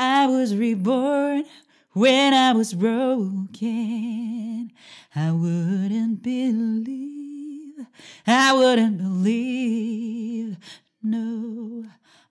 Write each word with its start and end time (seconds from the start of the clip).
I 0.00 0.28
was 0.28 0.54
reborn 0.54 1.42
when 1.92 2.32
I 2.32 2.52
was 2.52 2.72
broken. 2.72 4.70
I 5.12 5.32
wouldn't 5.32 6.22
believe, 6.22 7.84
I 8.24 8.52
wouldn't 8.52 8.98
believe, 8.98 10.56
no. 11.02 11.84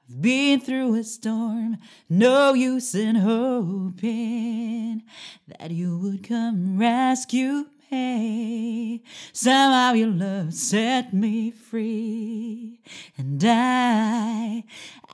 I've 0.09 0.21
been 0.21 0.61
through 0.61 0.95
a 0.95 1.03
storm, 1.03 1.75
no 2.09 2.53
use 2.53 2.95
in 2.95 3.15
hoping 3.15 5.03
that 5.47 5.71
you 5.71 5.97
would 5.97 6.23
come 6.23 6.77
rescue 6.77 7.65
me. 7.91 9.03
Somehow 9.33 9.91
your 9.93 10.07
love 10.07 10.53
set 10.53 11.13
me 11.13 11.51
free, 11.51 12.79
and 13.17 13.43
I, 13.45 14.63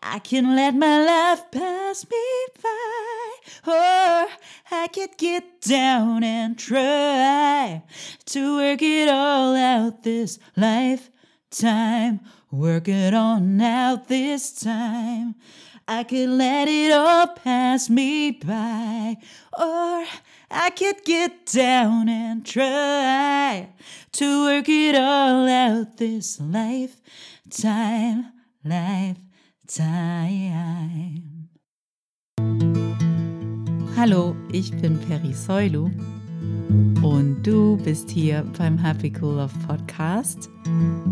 I 0.06 0.20
can 0.20 0.54
let 0.54 0.76
my 0.76 1.00
life 1.04 1.50
pass 1.50 2.06
me 2.10 2.46
by, 2.62 3.72
or 3.72 4.28
I 4.70 4.90
could 4.92 5.18
get 5.18 5.62
down 5.62 6.26
and 6.26 6.60
try 6.60 7.84
to 8.26 8.58
work 8.58 8.82
it 8.82 9.08
all 9.08 9.56
out 9.56 10.04
this 10.04 10.40
lifetime. 10.58 12.20
Work 12.52 12.90
it 12.90 13.14
on 13.14 13.62
out 13.62 14.10
this 14.10 14.52
time. 14.52 15.36
I 15.88 16.04
could 16.04 16.30
let 16.30 16.68
it 16.68 16.92
all 16.92 17.28
pass 17.28 17.90
me 17.90 18.32
by, 18.32 19.16
or 19.58 20.06
I 20.52 20.70
could 20.76 21.06
get 21.06 21.46
down 21.46 22.10
and 22.10 22.46
try 22.46 23.70
to 24.12 24.46
work 24.46 24.68
it 24.68 24.96
all 24.96 25.48
out 25.48 25.96
this 25.98 26.42
lifetime, 26.42 28.34
lifetime. 29.64 31.50
Hallo, 33.96 34.36
ich 34.52 34.72
bin 34.78 35.00
Peri 35.00 35.34
Soilu 35.34 35.90
und 37.02 37.44
du 37.44 37.78
bist 37.78 38.10
hier 38.10 38.44
beim 38.58 38.78
Happy 38.78 39.14
Cool 39.22 39.36
Love 39.36 39.54
Podcast, 39.68 40.50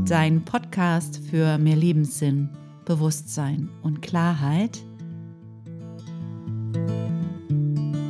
dein 0.06 0.44
Podcast 0.44 1.22
für 1.30 1.58
mehr 1.58 1.76
Lebenssinn, 1.76 2.50
Bewusstsein 2.86 3.70
und 3.84 4.02
Klarheit. 4.02 4.84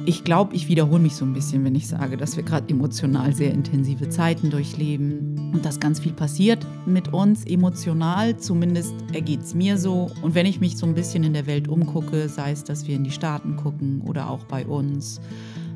Ich 0.07 0.23
glaube, 0.23 0.55
ich 0.55 0.67
wiederhole 0.67 0.99
mich 0.99 1.15
so 1.15 1.25
ein 1.25 1.33
bisschen, 1.33 1.63
wenn 1.63 1.75
ich 1.75 1.87
sage, 1.87 2.17
dass 2.17 2.35
wir 2.35 2.43
gerade 2.43 2.67
emotional 2.69 3.35
sehr 3.35 3.51
intensive 3.51 4.09
Zeiten 4.09 4.49
durchleben 4.49 5.51
und 5.53 5.63
dass 5.63 5.79
ganz 5.79 5.99
viel 5.99 6.13
passiert 6.13 6.65
mit 6.87 7.13
uns 7.13 7.45
emotional. 7.45 8.35
Zumindest 8.37 8.95
ergeht 9.13 9.41
es 9.41 9.53
mir 9.53 9.77
so. 9.77 10.09
Und 10.23 10.33
wenn 10.33 10.47
ich 10.47 10.59
mich 10.59 10.77
so 10.77 10.87
ein 10.87 10.95
bisschen 10.95 11.23
in 11.23 11.33
der 11.33 11.45
Welt 11.45 11.67
umgucke, 11.67 12.27
sei 12.29 12.51
es, 12.51 12.63
dass 12.63 12.87
wir 12.87 12.95
in 12.95 13.03
die 13.03 13.11
Staaten 13.11 13.57
gucken 13.57 14.01
oder 14.01 14.31
auch 14.31 14.43
bei 14.45 14.65
uns, 14.65 15.21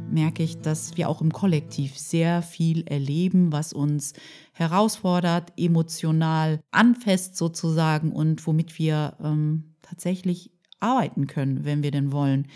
merke 0.09 0.41
ich, 0.41 0.59
dass 0.59 0.97
wir 0.97 1.07
auch 1.07 1.21
im 1.21 1.31
Kollektiv 1.31 1.95
sehr 1.95 2.41
viel 2.41 2.83
erleben, 2.87 3.51
was 3.51 3.73
uns 3.73 4.13
herausfordert, 4.53 5.53
emotional 5.55 6.61
anfasst 6.71 7.37
sozusagen 7.37 8.11
und 8.11 8.45
womit 8.47 8.79
wir 8.79 9.17
ähm, 9.23 9.75
tatsächlich 9.83 10.49
arbeiten 10.79 11.27
können, 11.27 11.65
wenn 11.65 11.83
wir 11.83 11.91
denn 11.91 12.11
wollen. 12.11 12.47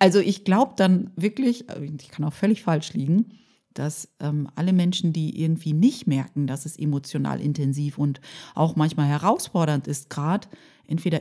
Also 0.00 0.18
ich 0.18 0.44
glaube 0.44 0.72
dann 0.76 1.10
wirklich, 1.14 1.66
ich 2.00 2.08
kann 2.08 2.24
auch 2.24 2.32
völlig 2.32 2.62
falsch 2.62 2.94
liegen, 2.94 3.38
dass 3.74 4.08
ähm, 4.18 4.48
alle 4.56 4.72
Menschen, 4.72 5.12
die 5.12 5.40
irgendwie 5.40 5.74
nicht 5.74 6.06
merken, 6.06 6.46
dass 6.46 6.64
es 6.66 6.78
emotional 6.78 7.40
intensiv 7.40 7.98
und 7.98 8.20
auch 8.54 8.76
manchmal 8.76 9.06
herausfordernd 9.06 9.86
ist, 9.86 10.10
gerade 10.10 10.48
entweder 10.86 11.20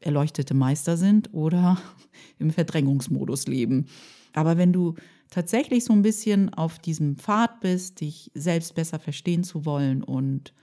erleuchtete 0.00 0.54
Meister 0.54 0.96
sind 0.96 1.32
oder 1.34 1.78
im 2.38 2.50
Verdrängungsmodus 2.50 3.46
leben. 3.46 3.86
Aber 4.32 4.56
wenn 4.56 4.72
du 4.72 4.94
tatsächlich 5.30 5.84
so 5.84 5.92
ein 5.92 6.02
bisschen 6.02 6.52
auf 6.54 6.78
diesem 6.78 7.16
Pfad 7.16 7.60
bist, 7.60 8.00
dich 8.00 8.30
selbst 8.34 8.74
besser 8.74 8.98
verstehen 8.98 9.44
zu 9.44 9.66
wollen 9.66 10.02
und 10.02 10.54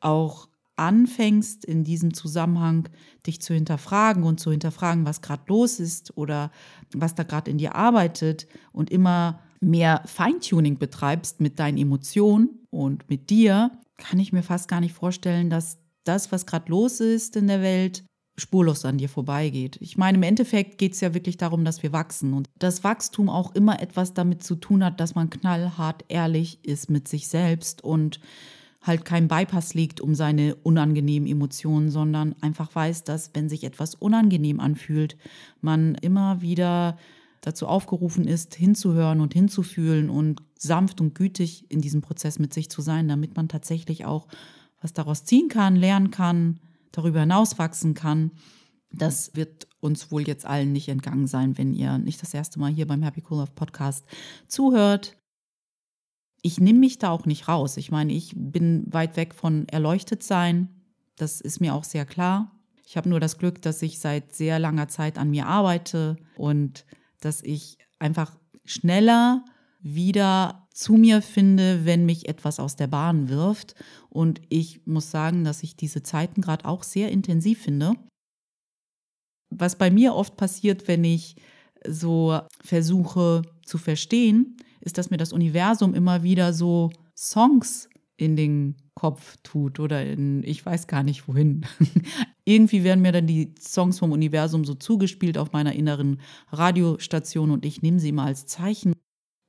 auch 0.00 0.47
anfängst, 0.78 1.64
in 1.64 1.84
diesem 1.84 2.14
Zusammenhang 2.14 2.88
dich 3.26 3.40
zu 3.40 3.54
hinterfragen 3.54 4.22
und 4.22 4.40
zu 4.40 4.50
hinterfragen, 4.50 5.04
was 5.04 5.22
gerade 5.22 5.42
los 5.46 5.80
ist 5.80 6.16
oder 6.16 6.50
was 6.94 7.14
da 7.14 7.22
gerade 7.22 7.50
in 7.50 7.58
dir 7.58 7.74
arbeitet 7.74 8.46
und 8.72 8.90
immer 8.90 9.40
mehr 9.60 10.02
Feintuning 10.06 10.78
betreibst 10.78 11.40
mit 11.40 11.58
deinen 11.58 11.78
Emotionen 11.78 12.66
und 12.70 13.08
mit 13.08 13.30
dir, 13.30 13.72
kann 13.96 14.20
ich 14.20 14.32
mir 14.32 14.42
fast 14.42 14.68
gar 14.68 14.80
nicht 14.80 14.94
vorstellen, 14.94 15.50
dass 15.50 15.78
das, 16.04 16.32
was 16.32 16.46
gerade 16.46 16.70
los 16.70 17.00
ist 17.00 17.36
in 17.36 17.48
der 17.48 17.60
Welt, 17.60 18.04
spurlos 18.38 18.84
an 18.84 18.98
dir 18.98 19.08
vorbeigeht. 19.08 19.76
Ich 19.80 19.96
meine, 19.96 20.16
im 20.16 20.22
Endeffekt 20.22 20.78
geht 20.78 20.94
es 20.94 21.00
ja 21.00 21.12
wirklich 21.12 21.36
darum, 21.36 21.64
dass 21.64 21.82
wir 21.82 21.92
wachsen 21.92 22.32
und 22.34 22.48
das 22.58 22.84
Wachstum 22.84 23.28
auch 23.28 23.54
immer 23.54 23.82
etwas 23.82 24.14
damit 24.14 24.42
zu 24.42 24.54
tun 24.54 24.84
hat, 24.84 25.00
dass 25.00 25.14
man 25.14 25.28
knallhart 25.28 26.04
ehrlich 26.08 26.64
ist 26.64 26.88
mit 26.88 27.08
sich 27.08 27.28
selbst 27.28 27.82
und 27.82 28.20
halt 28.82 29.04
kein 29.04 29.28
Bypass 29.28 29.74
liegt 29.74 30.00
um 30.00 30.14
seine 30.14 30.54
unangenehmen 30.54 31.28
Emotionen, 31.28 31.90
sondern 31.90 32.34
einfach 32.40 32.74
weiß, 32.74 33.04
dass 33.04 33.30
wenn 33.34 33.48
sich 33.48 33.64
etwas 33.64 33.94
unangenehm 33.94 34.60
anfühlt, 34.60 35.16
man 35.60 35.94
immer 35.96 36.40
wieder 36.40 36.96
dazu 37.40 37.66
aufgerufen 37.66 38.26
ist, 38.26 38.54
hinzuhören 38.54 39.20
und 39.20 39.34
hinzufühlen 39.34 40.10
und 40.10 40.42
sanft 40.56 41.00
und 41.00 41.14
gütig 41.14 41.70
in 41.70 41.80
diesem 41.80 42.02
Prozess 42.02 42.38
mit 42.38 42.52
sich 42.52 42.70
zu 42.70 42.82
sein, 42.82 43.08
damit 43.08 43.36
man 43.36 43.48
tatsächlich 43.48 44.04
auch 44.04 44.26
was 44.80 44.92
daraus 44.92 45.24
ziehen 45.24 45.48
kann, 45.48 45.76
lernen 45.76 46.10
kann, 46.10 46.60
darüber 46.92 47.20
hinaus 47.20 47.58
wachsen 47.58 47.94
kann. 47.94 48.32
Das 48.90 49.34
wird 49.34 49.68
uns 49.80 50.10
wohl 50.10 50.26
jetzt 50.26 50.46
allen 50.46 50.72
nicht 50.72 50.88
entgangen 50.88 51.26
sein, 51.26 51.58
wenn 51.58 51.74
ihr 51.74 51.98
nicht 51.98 52.22
das 52.22 52.34
erste 52.34 52.58
Mal 52.58 52.72
hier 52.72 52.86
beim 52.86 53.02
Happy 53.02 53.22
Cool 53.28 53.38
Love 53.38 53.52
Podcast 53.54 54.04
zuhört 54.46 55.16
ich 56.42 56.60
nehme 56.60 56.78
mich 56.78 56.98
da 56.98 57.10
auch 57.10 57.26
nicht 57.26 57.48
raus. 57.48 57.76
Ich 57.76 57.90
meine, 57.90 58.12
ich 58.12 58.32
bin 58.36 58.84
weit 58.92 59.16
weg 59.16 59.34
von 59.34 59.68
erleuchtet 59.68 60.22
sein. 60.22 60.68
Das 61.16 61.40
ist 61.40 61.60
mir 61.60 61.74
auch 61.74 61.84
sehr 61.84 62.06
klar. 62.06 62.52
Ich 62.86 62.96
habe 62.96 63.08
nur 63.08 63.20
das 63.20 63.38
Glück, 63.38 63.60
dass 63.60 63.82
ich 63.82 63.98
seit 63.98 64.34
sehr 64.34 64.58
langer 64.58 64.88
Zeit 64.88 65.18
an 65.18 65.30
mir 65.30 65.46
arbeite 65.46 66.16
und 66.36 66.86
dass 67.20 67.42
ich 67.42 67.76
einfach 67.98 68.38
schneller 68.64 69.44
wieder 69.80 70.66
zu 70.72 70.94
mir 70.94 71.22
finde, 71.22 71.84
wenn 71.84 72.06
mich 72.06 72.28
etwas 72.28 72.60
aus 72.60 72.76
der 72.76 72.86
Bahn 72.86 73.28
wirft. 73.28 73.74
Und 74.08 74.40
ich 74.48 74.86
muss 74.86 75.10
sagen, 75.10 75.44
dass 75.44 75.62
ich 75.62 75.76
diese 75.76 76.02
Zeiten 76.02 76.40
gerade 76.40 76.64
auch 76.64 76.82
sehr 76.82 77.10
intensiv 77.10 77.62
finde. 77.62 77.94
Was 79.50 79.76
bei 79.76 79.90
mir 79.90 80.14
oft 80.14 80.36
passiert, 80.36 80.88
wenn 80.88 81.04
ich 81.04 81.36
so 81.86 82.40
versuche 82.62 83.42
zu 83.64 83.78
verstehen, 83.78 84.56
ist, 84.80 84.98
dass 84.98 85.10
mir 85.10 85.16
das 85.16 85.32
Universum 85.32 85.94
immer 85.94 86.22
wieder 86.22 86.52
so 86.52 86.90
Songs 87.16 87.88
in 88.16 88.36
den 88.36 88.76
Kopf 88.94 89.36
tut 89.44 89.78
oder 89.78 90.04
in, 90.04 90.42
ich 90.42 90.66
weiß 90.66 90.88
gar 90.88 91.04
nicht 91.04 91.28
wohin. 91.28 91.64
Irgendwie 92.44 92.82
werden 92.82 93.00
mir 93.00 93.12
dann 93.12 93.28
die 93.28 93.54
Songs 93.60 94.00
vom 94.00 94.10
Universum 94.10 94.64
so 94.64 94.74
zugespielt 94.74 95.38
auf 95.38 95.52
meiner 95.52 95.72
inneren 95.72 96.20
Radiostation 96.50 97.52
und 97.52 97.64
ich 97.64 97.80
nehme 97.80 98.00
sie 98.00 98.10
mal 98.10 98.26
als 98.26 98.46
Zeichen. 98.46 98.92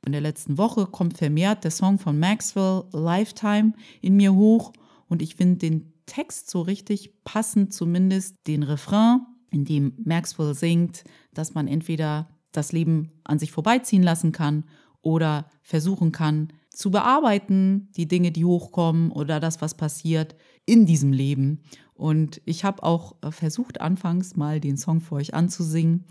In 0.06 0.12
der 0.12 0.22
letzten 0.22 0.58
Woche 0.60 0.86
kommt 0.86 1.18
vermehrt 1.18 1.64
der 1.64 1.72
Song 1.72 1.98
von 1.98 2.20
Maxwell, 2.20 2.84
Lifetime, 2.94 3.74
in 4.02 4.16
mir 4.16 4.36
hoch 4.36 4.72
und 5.08 5.24
ich 5.24 5.36
finde 5.36 5.58
den 5.58 5.94
Text 6.06 6.50
so 6.50 6.62
richtig 6.62 7.24
passend, 7.24 7.74
zumindest 7.74 8.36
den 8.46 8.62
Refrain, 8.62 9.22
in 9.52 9.66
dem 9.66 9.94
Maxwell 10.04 10.54
singt, 10.54 11.04
dass 11.34 11.56
man 11.56 11.68
entweder 11.68 12.30
das 12.52 12.72
Leben 12.72 13.12
an 13.24 13.40
sich 13.40 13.52
vorbeiziehen 13.52 14.04
lassen 14.04 14.32
kann 14.32 14.64
oder 15.02 15.50
versuchen 15.62 16.12
kann 16.12 16.50
zu 16.70 16.92
bearbeiten, 16.92 17.90
die 17.98 18.08
Dinge, 18.08 18.32
die 18.32 18.46
hochkommen 18.46 19.12
oder 19.12 19.40
das, 19.40 19.62
was 19.62 19.76
passiert 19.76 20.36
in 20.66 20.86
diesem 20.86 21.12
Leben. 21.12 21.62
Und 21.94 22.42
ich 22.46 22.64
habe 22.64 22.84
auch 22.84 23.16
äh, 23.22 23.32
versucht, 23.32 23.82
anfangs 23.82 24.36
mal 24.36 24.60
den 24.60 24.78
Song 24.78 25.02
für 25.02 25.16
euch 25.16 25.34
anzusingen. 25.34 26.06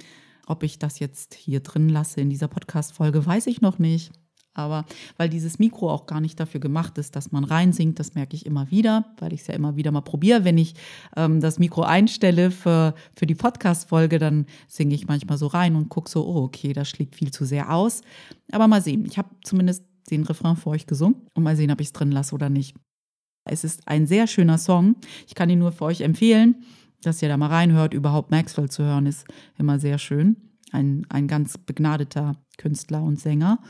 Ob 0.47 0.63
ich 0.63 0.79
das 0.79 0.99
jetzt 0.99 1.35
hier 1.35 1.61
drin 1.61 1.89
lasse 1.89 2.21
in 2.21 2.31
dieser 2.31 2.49
Podcast-Folge, 2.49 3.25
weiß 3.25 3.47
ich 3.47 3.61
noch 3.61 3.79
nicht. 3.79 4.13
Aber 4.59 4.85
weil 5.17 5.29
dieses 5.29 5.59
Mikro 5.59 5.91
auch 5.91 6.07
gar 6.07 6.21
nicht 6.21 6.39
dafür 6.41 6.61
gemacht 6.61 6.99
ist, 6.99 7.15
dass 7.17 7.33
man 7.33 7.45
reinsingt, 7.45 7.99
das 7.99 8.15
merke 8.15 8.35
ich 8.35 8.45
immer 8.45 8.71
wieder, 8.71 9.07
weil 9.19 9.33
ich 9.33 9.43
es 9.43 9.47
ja 9.47 9.55
immer 9.55 9.77
wieder 9.77 9.93
mal 9.93 10.01
probiere. 10.01 10.45
Wenn 10.45 10.59
ich 10.59 10.75
ähm, 11.17 11.41
das 11.41 11.59
Mikro 11.59 11.83
einstelle 11.83 12.51
für, 12.51 12.95
für 13.15 13.27
die 13.27 13.35
Podcast-Folge, 13.35 14.19
dann 14.19 14.47
singe 14.67 14.95
ich 14.95 15.07
manchmal 15.07 15.39
so 15.39 15.47
rein 15.47 15.77
und 15.77 15.89
gucke 15.89 16.11
so, 16.11 16.27
oh, 16.27 16.43
okay, 16.43 16.73
das 16.73 16.89
schlägt 16.89 17.15
viel 17.15 17.31
zu 17.31 17.45
sehr 17.45 17.73
aus. 17.73 18.03
Aber 18.51 18.67
mal 18.67 18.83
sehen. 18.83 19.07
Ich 19.07 19.17
habe 19.17 19.29
zumindest 19.45 19.85
den 20.11 20.25
Refrain 20.25 20.57
für 20.57 20.71
euch 20.71 20.87
gesungen 20.87 21.17
und 21.35 21.43
mal 21.43 21.57
sehen, 21.57 21.71
ob 21.71 21.81
ich 21.81 21.89
es 21.89 21.93
drin 21.93 22.11
lasse 22.11 22.35
oder 22.35 22.49
nicht. 22.49 22.75
Es 23.45 23.65
ist 23.65 23.87
ein 23.87 24.07
sehr 24.07 24.27
schöner 24.27 24.59
Song. 24.59 24.97
Ich 25.27 25.35
kann 25.35 25.51
ihn 25.51 25.59
nur 25.59 25.73
für 25.73 25.85
euch 25.85 26.01
empfehlen, 26.01 26.65
dass 27.03 27.23
ihr 27.23 27.29
da 27.29 27.37
mal 27.37 27.49
reinhört. 27.49 27.95
Überhaupt 27.95 28.31
Maxwell 28.31 28.69
zu 28.69 28.83
hören 28.83 29.07
ist 29.07 29.25
immer 29.57 29.79
sehr 29.79 29.99
schön. 29.99 30.37
Ein, 30.73 31.07
ein 31.09 31.29
ganz 31.29 31.57
begnadeter 31.57 32.37
Künstler 32.59 33.03
und 33.03 33.19
Sänger 33.19 33.61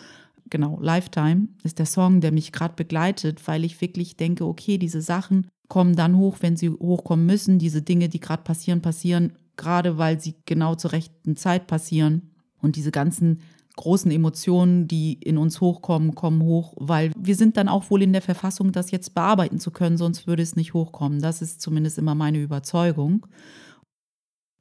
genau, 0.51 0.79
Lifetime 0.81 1.49
ist 1.63 1.79
der 1.79 1.87
Song, 1.87 2.21
der 2.21 2.33
mich 2.33 2.53
gerade 2.53 2.75
begleitet, 2.75 3.47
weil 3.47 3.65
ich 3.65 3.81
wirklich 3.81 4.17
denke, 4.17 4.45
okay, 4.45 4.79
diese 4.79 5.01
Sachen 5.01 5.47
kommen 5.69 5.97
dann 5.97 6.17
hoch, 6.17 6.39
wenn 6.41 6.57
sie 6.57 6.71
hochkommen 6.71 7.27
müssen. 7.27 7.59
Diese 7.59 7.83
Dinge, 7.83 8.09
die 8.09 8.21
gerade 8.21 8.43
passieren, 8.43 8.83
passieren, 8.83 9.33
gerade 9.57 9.99
weil 9.99 10.21
sie 10.21 10.35
genau 10.47 10.75
zur 10.75 10.93
rechten 10.93 11.37
Zeit 11.37 11.67
passieren. 11.67 12.31
Und 12.61 12.77
diese 12.77 12.91
ganzen 12.91 13.41
großen 13.77 14.11
Emotionen, 14.11 14.89
die 14.89 15.15
in 15.15 15.39
uns 15.39 15.61
hochkommen, 15.61 16.15
kommen 16.15 16.43
hoch, 16.43 16.75
weil 16.77 17.13
wir 17.17 17.37
sind 17.37 17.57
dann 17.57 17.69
auch 17.69 17.91
wohl 17.91 18.03
in 18.03 18.13
der 18.13 18.23
Verfassung, 18.23 18.73
das 18.73 18.91
jetzt 18.91 19.15
bearbeiten 19.15 19.61
zu 19.61 19.71
können, 19.71 19.97
sonst 19.97 20.27
würde 20.27 20.43
es 20.43 20.57
nicht 20.57 20.75
hochkommen. 20.75 21.21
Das 21.21 21.43
ist 21.43 21.61
zumindest 21.61 21.97
immer 21.97 22.17
meine 22.17 22.39
Überzeugung. 22.39 23.27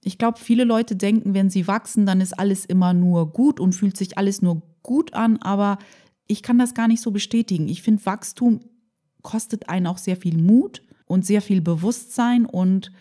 Ich 0.03 0.19
glaube, 0.19 0.37
viele 0.39 0.63
Leute 0.63 0.95
denken, 0.95 1.33
wenn 1.33 1.49
sie 1.49 1.67
wachsen, 1.67 2.05
dann 2.05 2.21
ist 2.21 2.37
alles 2.37 2.63
immer 2.63 2.93
nur 2.93 3.33
gut 3.33 3.59
und 3.59 3.73
fühlt 3.73 3.97
sich 3.97 4.17
alles 4.17 4.41
nur 4.41 4.61
gut 4.83 5.13
an, 5.13 5.37
aber 5.37 5.77
ich 6.27 6.43
kann 6.43 6.57
das 6.57 6.73
gar 6.73 6.87
nicht 6.87 7.01
so 7.01 7.11
bestätigen. 7.11 7.67
Ich 7.67 7.81
finde, 7.81 8.05
Wachstum 8.05 8.59
kostet 9.21 9.69
einen 9.69 9.87
auch 9.87 9.97
sehr 9.97 10.17
viel 10.17 10.37
Mut 10.37 10.81
und 11.05 11.25
sehr 11.25 11.41
viel 11.41 11.61
Bewusstsein 11.61 12.45
und 12.45 12.91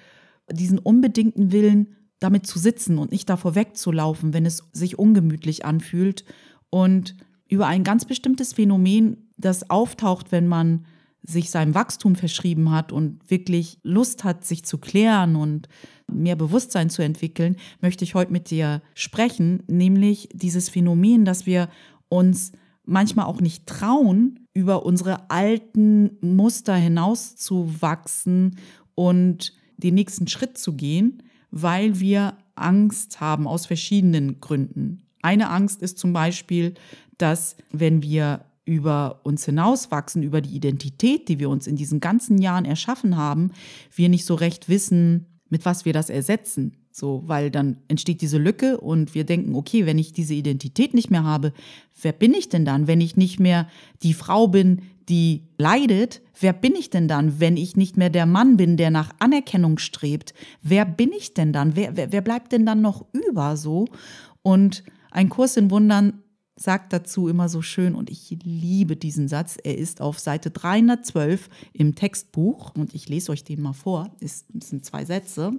diesen 0.50 0.78
unbedingten 0.78 1.52
Willen, 1.52 1.96
damit 2.18 2.46
zu 2.46 2.58
sitzen 2.58 2.98
und 2.98 3.12
nicht 3.12 3.28
davor 3.28 3.54
wegzulaufen, 3.54 4.32
wenn 4.32 4.46
es 4.46 4.62
sich 4.72 4.98
ungemütlich 4.98 5.64
anfühlt. 5.64 6.24
Und 6.70 7.16
über 7.48 7.66
ein 7.66 7.84
ganz 7.84 8.04
bestimmtes 8.04 8.54
Phänomen, 8.54 9.30
das 9.36 9.70
auftaucht, 9.70 10.32
wenn 10.32 10.46
man 10.46 10.86
sich 11.26 11.50
seinem 11.50 11.74
Wachstum 11.74 12.14
verschrieben 12.14 12.70
hat 12.70 12.92
und 12.92 13.30
wirklich 13.30 13.78
Lust 13.82 14.24
hat, 14.24 14.44
sich 14.44 14.64
zu 14.64 14.78
klären 14.78 15.36
und 15.36 15.68
mehr 16.10 16.36
Bewusstsein 16.36 16.88
zu 16.88 17.02
entwickeln, 17.02 17.56
möchte 17.80 18.04
ich 18.04 18.14
heute 18.14 18.32
mit 18.32 18.50
dir 18.50 18.82
sprechen, 18.94 19.62
nämlich 19.66 20.28
dieses 20.32 20.68
Phänomen, 20.68 21.24
dass 21.24 21.46
wir 21.46 21.68
uns 22.08 22.52
manchmal 22.84 23.26
auch 23.26 23.40
nicht 23.40 23.66
trauen, 23.66 24.46
über 24.54 24.86
unsere 24.86 25.30
alten 25.30 26.16
Muster 26.20 26.76
hinauszuwachsen 26.76 28.56
und 28.94 29.52
den 29.76 29.94
nächsten 29.94 30.28
Schritt 30.28 30.56
zu 30.56 30.74
gehen, 30.74 31.22
weil 31.50 32.00
wir 32.00 32.38
Angst 32.54 33.20
haben 33.20 33.46
aus 33.46 33.66
verschiedenen 33.66 34.40
Gründen. 34.40 35.02
Eine 35.22 35.50
Angst 35.50 35.82
ist 35.82 35.98
zum 35.98 36.12
Beispiel, 36.12 36.74
dass 37.18 37.56
wenn 37.72 38.02
wir 38.02 38.44
über 38.66 39.20
uns 39.22 39.44
hinauswachsen, 39.46 40.22
über 40.22 40.42
die 40.42 40.54
Identität, 40.54 41.28
die 41.28 41.38
wir 41.38 41.48
uns 41.48 41.66
in 41.66 41.76
diesen 41.76 42.00
ganzen 42.00 42.38
Jahren 42.38 42.66
erschaffen 42.66 43.16
haben, 43.16 43.52
wir 43.94 44.10
nicht 44.10 44.26
so 44.26 44.34
recht 44.34 44.68
wissen, 44.68 45.26
mit 45.48 45.64
was 45.64 45.84
wir 45.84 45.92
das 45.92 46.10
ersetzen. 46.10 46.76
So, 46.90 47.22
weil 47.26 47.50
dann 47.50 47.76
entsteht 47.88 48.22
diese 48.22 48.38
Lücke 48.38 48.78
und 48.78 49.14
wir 49.14 49.24
denken, 49.24 49.54
okay, 49.54 49.86
wenn 49.86 49.98
ich 49.98 50.12
diese 50.12 50.34
Identität 50.34 50.94
nicht 50.94 51.10
mehr 51.10 51.24
habe, 51.24 51.52
wer 52.00 52.12
bin 52.12 52.34
ich 52.34 52.48
denn 52.48 52.64
dann? 52.64 52.86
Wenn 52.86 53.00
ich 53.00 53.16
nicht 53.16 53.38
mehr 53.38 53.68
die 54.02 54.14
Frau 54.14 54.48
bin, 54.48 54.82
die 55.08 55.44
leidet, 55.58 56.22
wer 56.40 56.52
bin 56.52 56.74
ich 56.74 56.90
denn 56.90 57.06
dann, 57.06 57.38
wenn 57.38 57.56
ich 57.56 57.76
nicht 57.76 57.96
mehr 57.96 58.10
der 58.10 58.26
Mann 58.26 58.56
bin, 58.56 58.76
der 58.76 58.90
nach 58.90 59.10
Anerkennung 59.18 59.78
strebt? 59.78 60.34
Wer 60.62 60.84
bin 60.84 61.12
ich 61.12 61.34
denn 61.34 61.52
dann? 61.52 61.76
Wer, 61.76 61.96
wer, 61.96 62.12
wer 62.12 62.22
bleibt 62.22 62.52
denn 62.52 62.66
dann 62.66 62.80
noch 62.80 63.04
über 63.12 63.56
so? 63.56 63.84
Und 64.42 64.82
ein 65.10 65.28
Kurs 65.28 65.56
in 65.56 65.70
Wundern 65.70 66.22
sagt 66.56 66.92
dazu 66.92 67.28
immer 67.28 67.48
so 67.48 67.60
schön 67.60 67.94
und 67.94 68.10
ich 68.10 68.36
liebe 68.42 68.96
diesen 68.96 69.28
Satz. 69.28 69.58
Er 69.62 69.76
ist 69.76 70.00
auf 70.00 70.18
Seite 70.18 70.50
312 70.50 71.48
im 71.74 71.94
Textbuch 71.94 72.74
und 72.74 72.94
ich 72.94 73.08
lese 73.08 73.30
euch 73.30 73.44
den 73.44 73.60
mal 73.60 73.74
vor. 73.74 74.10
Es 74.20 74.46
sind 74.62 74.84
zwei 74.84 75.04
Sätze. 75.04 75.52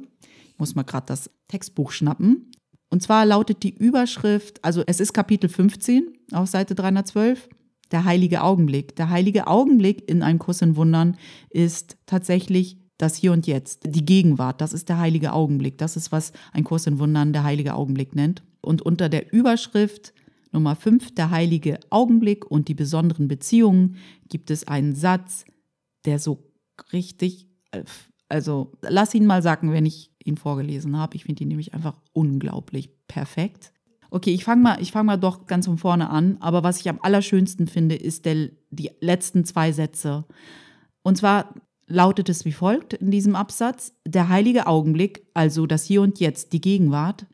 Ich 0.50 0.58
muss 0.58 0.76
mal 0.76 0.84
gerade 0.84 1.06
das 1.06 1.30
Textbuch 1.48 1.92
schnappen. 1.92 2.52
Und 2.90 3.04
zwar 3.04 3.26
lautet 3.26 3.64
die 3.64 3.76
Überschrift, 3.76 4.64
also 4.64 4.82
es 4.88 5.00
ist 5.00 5.14
Kapitel 5.14 5.50
15 5.50 6.08
auf 6.32 6.48
Seite 6.48 6.74
312, 6.74 7.50
der 7.92 8.06
heilige 8.06 8.44
Augenblick. 8.44 8.96
Der 8.96 9.10
heilige 9.10 9.48
Augenblick 9.48 10.10
in 10.10 10.24
einem 10.24 10.40
Kurs 10.40 10.62
in 10.62 10.76
Wundern 10.76 11.18
ist 11.50 11.98
tatsächlich 12.06 12.78
das 12.98 13.16
Hier 13.16 13.34
und 13.34 13.46
Jetzt, 13.46 13.82
die 13.86 14.06
Gegenwart. 14.06 14.62
Das 14.62 14.74
ist 14.74 14.90
der 14.90 14.98
heilige 14.98 15.34
Augenblick. 15.34 15.78
Das 15.78 15.96
ist, 15.96 16.12
was 16.12 16.32
ein 16.54 16.64
Kurs 16.64 16.88
in 16.88 16.98
Wundern 16.98 17.34
der 17.34 17.44
heilige 17.44 17.76
Augenblick 17.76 18.16
nennt. 18.16 18.42
Und 18.62 18.82
unter 18.82 19.10
der 19.10 19.32
Überschrift 19.32 20.14
Nummer 20.52 20.76
5, 20.76 21.14
der 21.16 21.32
heilige 21.32 21.80
Augenblick 21.90 22.50
und 22.50 22.68
die 22.68 22.74
besonderen 22.74 23.28
Beziehungen, 23.28 23.98
gibt 24.30 24.52
es 24.52 24.68
einen 24.68 24.96
Satz, 24.96 25.46
der 26.06 26.20
so 26.20 26.52
richtig, 26.94 27.48
also 28.30 28.72
lass 28.82 29.14
ihn 29.14 29.26
mal 29.26 29.42
sagen, 29.42 29.72
wenn 29.72 29.86
ich 29.86 30.12
ihn 30.24 30.38
vorgelesen 30.38 30.98
habe. 30.98 31.16
Ich 31.16 31.26
finde 31.26 31.44
ihn 31.44 31.50
nämlich 31.50 31.74
einfach 31.74 31.98
unglaublich 32.14 32.90
perfekt. 33.08 33.72
Okay, 34.10 34.32
ich 34.32 34.44
fange 34.44 34.62
mal, 34.62 34.86
fang 34.86 35.06
mal 35.06 35.18
doch 35.18 35.48
ganz 35.48 35.66
von 35.66 35.78
vorne 35.78 36.10
an. 36.10 36.38
Aber 36.40 36.64
was 36.64 36.80
ich 36.80 36.90
am 36.90 37.00
allerschönsten 37.02 37.68
finde, 37.68 37.96
ist 37.96 38.26
der, 38.26 38.50
die 38.70 38.92
letzten 39.02 39.44
zwei 39.44 39.72
Sätze. 39.72 40.26
Und 41.02 41.18
zwar 41.18 41.54
lautet 41.88 42.30
es 42.30 42.46
wie 42.46 42.52
folgt 42.52 42.94
in 42.94 43.12
diesem 43.12 43.36
Absatz. 43.36 43.94
Der 44.06 44.30
heilige 44.30 44.68
Augenblick, 44.68 45.26
also 45.34 45.66
das 45.66 45.86
Hier 45.86 46.02
und 46.02 46.20
Jetzt, 46.20 46.54
die 46.54 46.62
Gegenwart, 46.62 47.26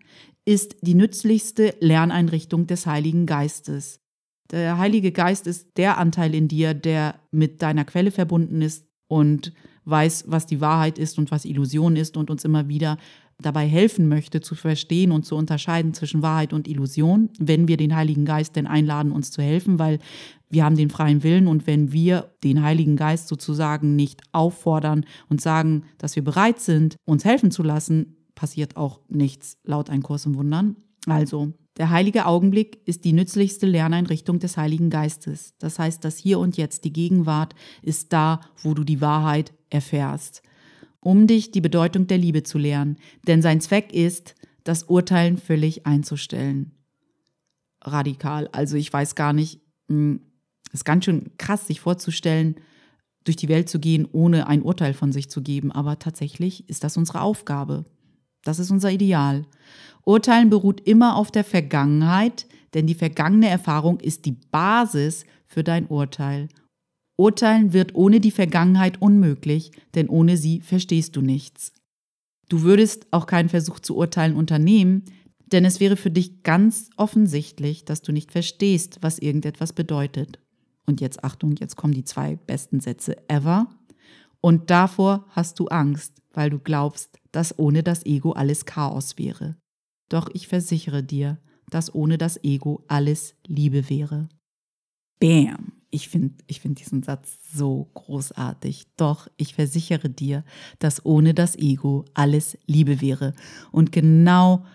ist 0.46 0.78
die 0.82 0.96
nützlichste 0.96 1.76
Lerneinrichtung 1.80 2.68
des 2.68 2.86
Heiligen 2.86 3.26
Geistes. 3.26 4.00
Der 4.52 4.78
Heilige 4.78 5.12
Geist 5.12 5.48
ist 5.48 5.78
der 5.78 5.98
Anteil 5.98 6.36
in 6.36 6.48
dir, 6.48 6.74
der 6.74 7.16
mit 7.32 7.62
deiner 7.62 7.86
Quelle 7.86 8.12
verbunden 8.12 8.62
ist 8.62 8.86
und 9.08 9.54
weiß, 9.86 10.26
was 10.28 10.46
die 10.46 10.62
Wahrheit 10.62 10.98
ist 10.98 11.18
und 11.18 11.32
was 11.32 11.46
Illusion 11.46 11.96
ist 11.96 12.18
und 12.18 12.30
uns 12.30 12.46
immer 12.46 12.68
wieder 12.68 12.98
dabei 13.40 13.68
helfen 13.68 14.08
möchte, 14.08 14.42
zu 14.42 14.56
verstehen 14.56 15.12
und 15.12 15.26
zu 15.26 15.36
unterscheiden 15.36 15.94
zwischen 15.94 16.22
Wahrheit 16.22 16.54
und 16.54 16.68
Illusion, 16.68 17.30
wenn 17.40 17.68
wir 17.68 17.78
den 17.78 17.96
Heiligen 17.96 18.26
Geist 18.26 18.56
denn 18.56 18.68
einladen, 18.68 19.12
uns 19.12 19.32
zu 19.32 19.42
helfen, 19.42 19.80
weil 19.80 20.00
wir 20.50 20.64
haben 20.64 20.78
den 20.78 20.90
freien 20.90 21.24
Willen 21.24 21.48
und 21.48 21.66
wenn 21.66 21.92
wir 21.92 22.32
den 22.44 22.62
Heiligen 22.62 22.96
Geist 22.96 23.28
sozusagen 23.28 23.96
nicht 23.96 24.22
auffordern 24.32 25.06
und 25.30 25.42
sagen, 25.42 25.84
dass 25.98 26.16
wir 26.16 26.24
bereit 26.24 26.60
sind, 26.60 26.96
uns 27.06 27.26
helfen 27.26 27.50
zu 27.50 27.64
lassen, 27.64 28.18
passiert 28.36 28.78
auch 28.78 29.02
nichts 29.08 29.58
laut 29.64 29.90
Ein 29.90 30.04
Kurs 30.04 30.26
im 30.26 30.36
Wundern. 30.36 30.76
Also, 31.08 31.54
der 31.78 31.90
heilige 31.90 32.26
Augenblick 32.26 32.80
ist 32.86 33.04
die 33.04 33.14
nützlichste 33.14 33.66
Lerneinrichtung 33.66 34.40
des 34.40 34.58
Heiligen 34.58 34.90
Geistes. 34.90 35.56
Das 35.58 35.80
heißt, 35.80 36.04
das 36.06 36.18
Hier 36.18 36.40
und 36.40 36.56
Jetzt, 36.56 36.86
die 36.86 36.94
Gegenwart, 36.94 37.56
ist 37.82 38.14
da, 38.14 38.42
wo 38.62 38.74
du 38.74 38.84
die 38.84 39.02
Wahrheit 39.02 39.54
erfährst, 39.70 40.44
um 41.00 41.26
dich 41.26 41.52
die 41.52 41.62
Bedeutung 41.62 42.08
der 42.08 42.20
Liebe 42.20 42.44
zu 42.44 42.58
lernen. 42.58 42.98
Denn 43.28 43.42
sein 43.42 43.60
Zweck 43.60 43.92
ist, 43.92 44.36
das 44.64 44.84
Urteilen 44.84 45.38
völlig 45.38 45.86
einzustellen. 45.86 46.72
Radikal. 47.82 48.48
Also 48.52 48.78
ich 48.78 48.94
weiß 48.94 49.16
gar 49.16 49.34
nicht, 49.34 49.60
es 49.88 49.94
hm, 49.94 50.22
ist 50.72 50.86
ganz 50.86 51.06
schön 51.06 51.32
krass, 51.38 51.68
sich 51.68 51.82
vorzustellen, 51.82 52.56
durch 53.26 53.36
die 53.36 53.50
Welt 53.50 53.70
zu 53.70 53.80
gehen, 53.80 54.08
ohne 54.12 54.48
ein 54.48 54.62
Urteil 54.62 54.94
von 54.94 55.12
sich 55.12 55.30
zu 55.30 55.42
geben. 55.42 55.72
Aber 55.72 56.00
tatsächlich 56.00 56.70
ist 56.70 56.84
das 56.84 56.98
unsere 56.98 57.22
Aufgabe. 57.22 57.86
Das 58.44 58.60
ist 58.60 58.72
unser 58.72 58.92
Ideal. 58.92 59.46
Urteilen 60.06 60.50
beruht 60.50 60.82
immer 60.82 61.16
auf 61.16 61.32
der 61.32 61.44
Vergangenheit, 61.44 62.46
denn 62.74 62.88
die 62.88 62.94
vergangene 62.94 63.50
Erfahrung 63.50 64.00
ist 64.00 64.26
die 64.26 64.38
Basis 64.52 65.26
für 65.46 65.64
dein 65.64 65.88
Urteil. 65.88 66.50
Urteilen 67.16 67.74
wird 67.74 67.96
ohne 67.96 68.20
die 68.20 68.32
Vergangenheit 68.32 69.02
unmöglich, 69.02 69.72
denn 69.96 70.10
ohne 70.10 70.36
sie 70.38 70.62
verstehst 70.62 71.16
du 71.16 71.22
nichts. 71.22 71.72
Du 72.50 72.64
würdest 72.64 73.08
auch 73.12 73.28
keinen 73.28 73.50
Versuch 73.50 73.80
zu 73.80 73.96
urteilen 73.96 74.36
unternehmen, 74.36 75.04
denn 75.52 75.66
es 75.66 75.80
wäre 75.80 75.96
für 75.96 76.10
dich 76.10 76.44
ganz 76.44 76.90
offensichtlich, 76.98 77.86
dass 77.86 78.02
du 78.02 78.12
nicht 78.12 78.32
verstehst, 78.32 78.98
was 79.02 79.20
irgendetwas 79.20 79.74
bedeutet. 79.74 80.40
Und 80.86 81.00
jetzt 81.00 81.24
Achtung, 81.24 81.56
jetzt 81.60 81.76
kommen 81.76 81.94
die 81.94 82.04
zwei 82.04 82.36
besten 82.36 82.80
Sätze 82.80 83.18
ever. 83.30 83.68
Und 84.46 84.70
davor 84.70 85.26
hast 85.30 85.58
du 85.60 85.68
Angst, 85.68 86.22
weil 86.34 86.50
du 86.50 86.60
glaubst, 86.60 87.18
dass 87.32 87.58
ohne 87.58 87.82
das 87.82 88.06
Ego 88.06 88.34
alles 88.34 88.66
Chaos 88.66 89.18
wäre. 89.18 89.56
Doch 90.10 90.30
ich 90.34 90.50
versichere 90.50 91.02
dir, 91.02 91.40
dass 91.70 91.96
ohne 91.96 92.18
das 92.18 92.44
Ego 92.44 92.84
alles 92.90 93.36
Liebe 93.48 93.90
wäre. 93.90 94.28
Bam! 95.20 95.72
Ich 95.92 96.10
finde 96.10 96.34
ich 96.48 96.60
find 96.60 96.80
diesen 96.80 97.04
Satz 97.04 97.38
so 97.54 97.90
großartig. 97.94 98.88
Doch 98.98 99.30
ich 99.38 99.54
versichere 99.54 100.10
dir, 100.10 100.44
dass 100.80 101.06
ohne 101.06 101.34
das 101.34 101.56
Ego 101.56 102.04
alles 102.14 102.58
Liebe 102.66 103.00
wäre. 103.00 103.34
Und 103.72 103.94
genau 103.94 104.66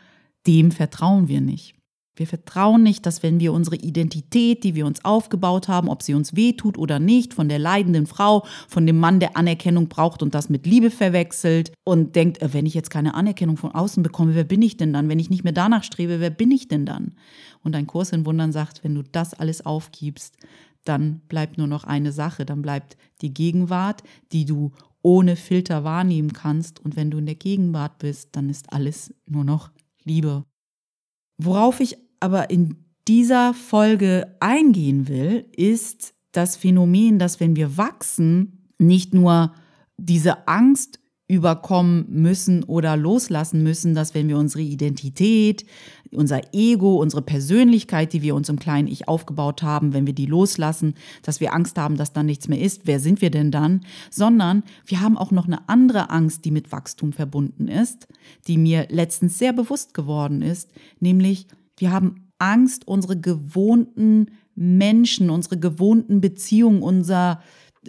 dem 0.47 0.71
vertrauen 0.71 1.29
wir 1.29 1.43
nicht. 1.43 1.78
Wir 2.19 2.27
vertrauen 2.27 2.83
nicht, 2.83 3.07
dass 3.07 3.23
wenn 3.23 3.41
wir 3.41 3.53
unsere 3.53 3.77
Identität, 3.77 4.65
die 4.65 4.75
wir 4.75 4.87
uns 4.87 5.05
aufgebaut 5.05 5.69
haben, 5.69 5.89
ob 5.89 6.03
sie 6.03 6.15
uns 6.15 6.35
wehtut 6.35 6.77
oder 6.77 6.99
nicht, 6.99 7.35
von 7.35 7.49
der 7.49 7.59
leidenden 7.59 8.07
Frau, 8.07 8.45
von 8.67 8.87
dem 8.87 8.99
Mann, 8.99 9.21
der 9.21 9.37
Anerkennung 9.37 9.89
braucht 9.89 10.23
und 10.23 10.35
das 10.35 10.49
mit 10.49 10.67
Liebe 10.67 10.91
verwechselt 10.91 11.73
und 11.85 12.17
denkt, 12.17 12.43
äh, 12.43 12.53
wenn 12.53 12.67
ich 12.67 12.75
jetzt 12.75 12.91
keine 12.91 13.15
Anerkennung 13.15 13.57
von 13.57 13.73
außen 13.73 14.03
bekomme, 14.03 14.35
wer 14.35 14.45
bin 14.45 14.63
ich 14.63 14.77
denn 14.77 14.93
dann? 14.93 15.09
Wenn 15.09 15.19
ich 15.19 15.31
nicht 15.31 15.45
mehr 15.45 15.53
danach 15.53 15.85
strebe, 15.85 16.21
wer 16.21 16.31
bin 16.31 16.51
ich 16.51 16.69
denn 16.69 16.87
dann? 16.87 17.15
Und 17.63 17.77
ein 17.77 17.87
Kurs 17.87 18.13
in 18.13 18.27
Wundern 18.27 18.53
sagt, 18.53 18.83
wenn 18.85 18.95
du 18.95 19.03
das 19.03 19.35
alles 19.35 19.65
aufgibst, 19.65 20.37
dann 20.85 21.21
bleibt 21.29 21.59
nur 21.59 21.67
noch 21.67 21.85
eine 21.85 22.13
Sache, 22.13 22.45
dann 22.45 22.63
bleibt 22.63 22.97
die 23.21 23.35
Gegenwart, 23.35 24.03
die 24.33 24.45
du 24.45 24.73
ohne 25.03 25.37
Filter 25.37 25.85
wahrnehmen 25.85 26.33
kannst. 26.33 26.81
Und 26.81 26.97
wenn 26.97 27.11
du 27.11 27.19
in 27.19 27.27
der 27.27 27.35
Gegenwart 27.35 27.99
bist, 27.99 28.31
dann 28.33 28.49
ist 28.49 28.73
alles 28.73 29.15
nur 29.27 29.45
noch 29.45 29.71
Liebe. 30.05 30.45
Worauf 31.41 31.81
ich 31.81 31.97
aber 32.21 32.51
in 32.51 32.77
dieser 33.07 33.55
Folge 33.55 34.37
eingehen 34.41 35.09
will, 35.09 35.47
ist 35.57 36.15
das 36.33 36.57
Phänomen, 36.57 37.19
dass 37.19 37.41
wenn 37.41 37.57
wir 37.57 37.77
wachsen, 37.77 38.69
nicht 38.79 39.15
nur 39.15 39.55
diese 39.97 40.47
Angst 40.47 41.01
überkommen 41.29 42.07
müssen 42.09 42.65
oder 42.65 42.97
loslassen 42.97 43.63
müssen, 43.63 43.95
dass 43.95 44.15
wenn 44.15 44.29
wir 44.29 44.39
unsere 44.39 44.63
Identität, 44.63 45.67
unser 46.11 46.55
Ego, 46.55 46.97
unsere 46.97 47.21
Persönlichkeit, 47.21 48.15
die 48.15 48.23
wir 48.23 48.35
uns 48.35 48.49
im 48.49 48.59
kleinen 48.59 48.89
Ich 48.89 49.09
aufgebaut 49.09 49.63
haben, 49.63 49.93
wenn 49.93 50.07
wir 50.07 50.15
die 50.15 50.25
loslassen, 50.25 50.95
dass 51.23 51.41
wir 51.41 51.53
Angst 51.53 51.77
haben, 51.77 51.97
dass 51.97 52.15
dann 52.15 52.27
nichts 52.27 52.49
mehr 52.49 52.61
ist, 52.61 52.83
wer 52.87 52.99
sind 52.99 53.21
wir 53.21 53.31
denn 53.31 53.51
dann? 53.51 53.83
Sondern 54.11 54.63
wir 54.87 55.03
haben 55.03 55.19
auch 55.19 55.31
noch 55.31 55.47
eine 55.47 55.69
andere 55.69 56.09
Angst, 56.09 56.47
die 56.47 56.51
mit 56.51 56.73
Wachstum 56.73 57.13
verbunden 57.13 57.69
ist, 57.69 58.09
die 58.47 58.57
mir 58.57 58.87
letztens 58.89 59.39
sehr 59.39 59.53
bewusst 59.53 59.93
geworden 59.93 60.41
ist, 60.41 60.71
nämlich 60.99 61.47
wir 61.79 61.93
haben 61.93 62.31
Angst, 62.39 62.87
unsere 62.87 63.19
gewohnten 63.19 64.27
Menschen, 64.55 65.31
unsere 65.31 65.59
gewohnten 65.59 66.21
Beziehungen, 66.21 66.83
unser 66.83 67.41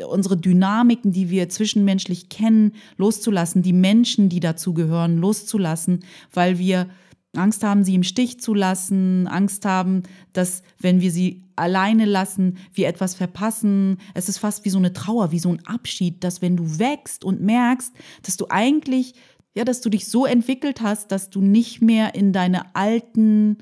unsere 0.08 0.38
Dynamiken, 0.38 1.12
die 1.12 1.29
wir 1.29 1.50
zwischenmenschlich 1.50 2.29
kennen, 2.29 2.74
loszulassen, 2.98 3.63
die 3.63 3.74
Menschen, 3.74 4.29
die 4.29 4.39
dazu 4.39 4.74
gehören, 4.74 5.17
loszulassen, 5.17 6.05
weil 6.31 6.58
wir 6.58 6.88
Angst 7.36 7.63
haben, 7.63 7.84
sie 7.84 7.96
im 7.96 8.03
Stich 8.03 8.39
zu 8.39 8.53
lassen, 8.53 9.27
Angst 9.27 9.65
haben, 9.65 10.03
dass 10.34 10.63
wenn 10.79 11.01
wir 11.01 11.12
sie 11.12 11.43
alleine 11.55 12.05
lassen, 12.05 12.58
wir 12.74 12.88
etwas 12.88 13.13
verpassen. 13.13 13.98
Es 14.13 14.29
ist 14.29 14.39
fast 14.39 14.65
wie 14.65 14.69
so 14.69 14.79
eine 14.79 14.93
Trauer, 14.93 15.31
wie 15.31 15.39
so 15.39 15.50
ein 15.50 15.65
Abschied, 15.65 16.24
dass 16.24 16.41
wenn 16.41 16.58
du 16.58 16.79
wächst 16.79 17.24
und 17.24 17.41
merkst, 17.41 17.93
dass 18.24 18.38
du 18.38 18.46
eigentlich, 18.50 19.13
ja, 19.55 19.63
dass 19.63 19.81
du 19.81 19.89
dich 19.89 20.08
so 20.08 20.25
entwickelt 20.25 20.81
hast, 20.81 21.12
dass 21.12 21.29
du 21.29 21.41
nicht 21.41 21.81
mehr 21.81 22.15
in 22.15 22.34
deine 22.34 22.75
alten 22.75 23.58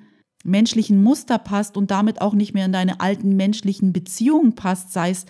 menschlichen 0.48 1.04
Muster 1.04 1.38
passt 1.38 1.78
und 1.78 1.92
damit 1.92 2.22
auch 2.22 2.34
nicht 2.34 2.54
mehr 2.54 2.66
in 2.66 2.72
deine 2.72 3.00
alten 3.00 3.36
menschlichen 3.36 3.94
Beziehungen 3.94 4.56
passt, 4.56 4.94
sei 4.94 5.12
es 5.12 5.26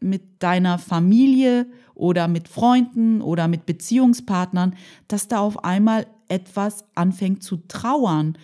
mit 0.00 0.42
deiner 0.42 0.78
Familie 0.78 1.66
oder 1.94 2.26
mit 2.26 2.48
Freunden 2.48 3.20
oder 3.20 3.46
mit 3.48 3.66
Beziehungspartnern, 3.66 4.74
dass 5.08 5.28
da 5.28 5.38
auf 5.40 5.62
einmal 5.64 6.06
etwas 6.28 6.84
anfängt 6.94 7.42
zu 7.42 7.58
trauern. 7.68 8.36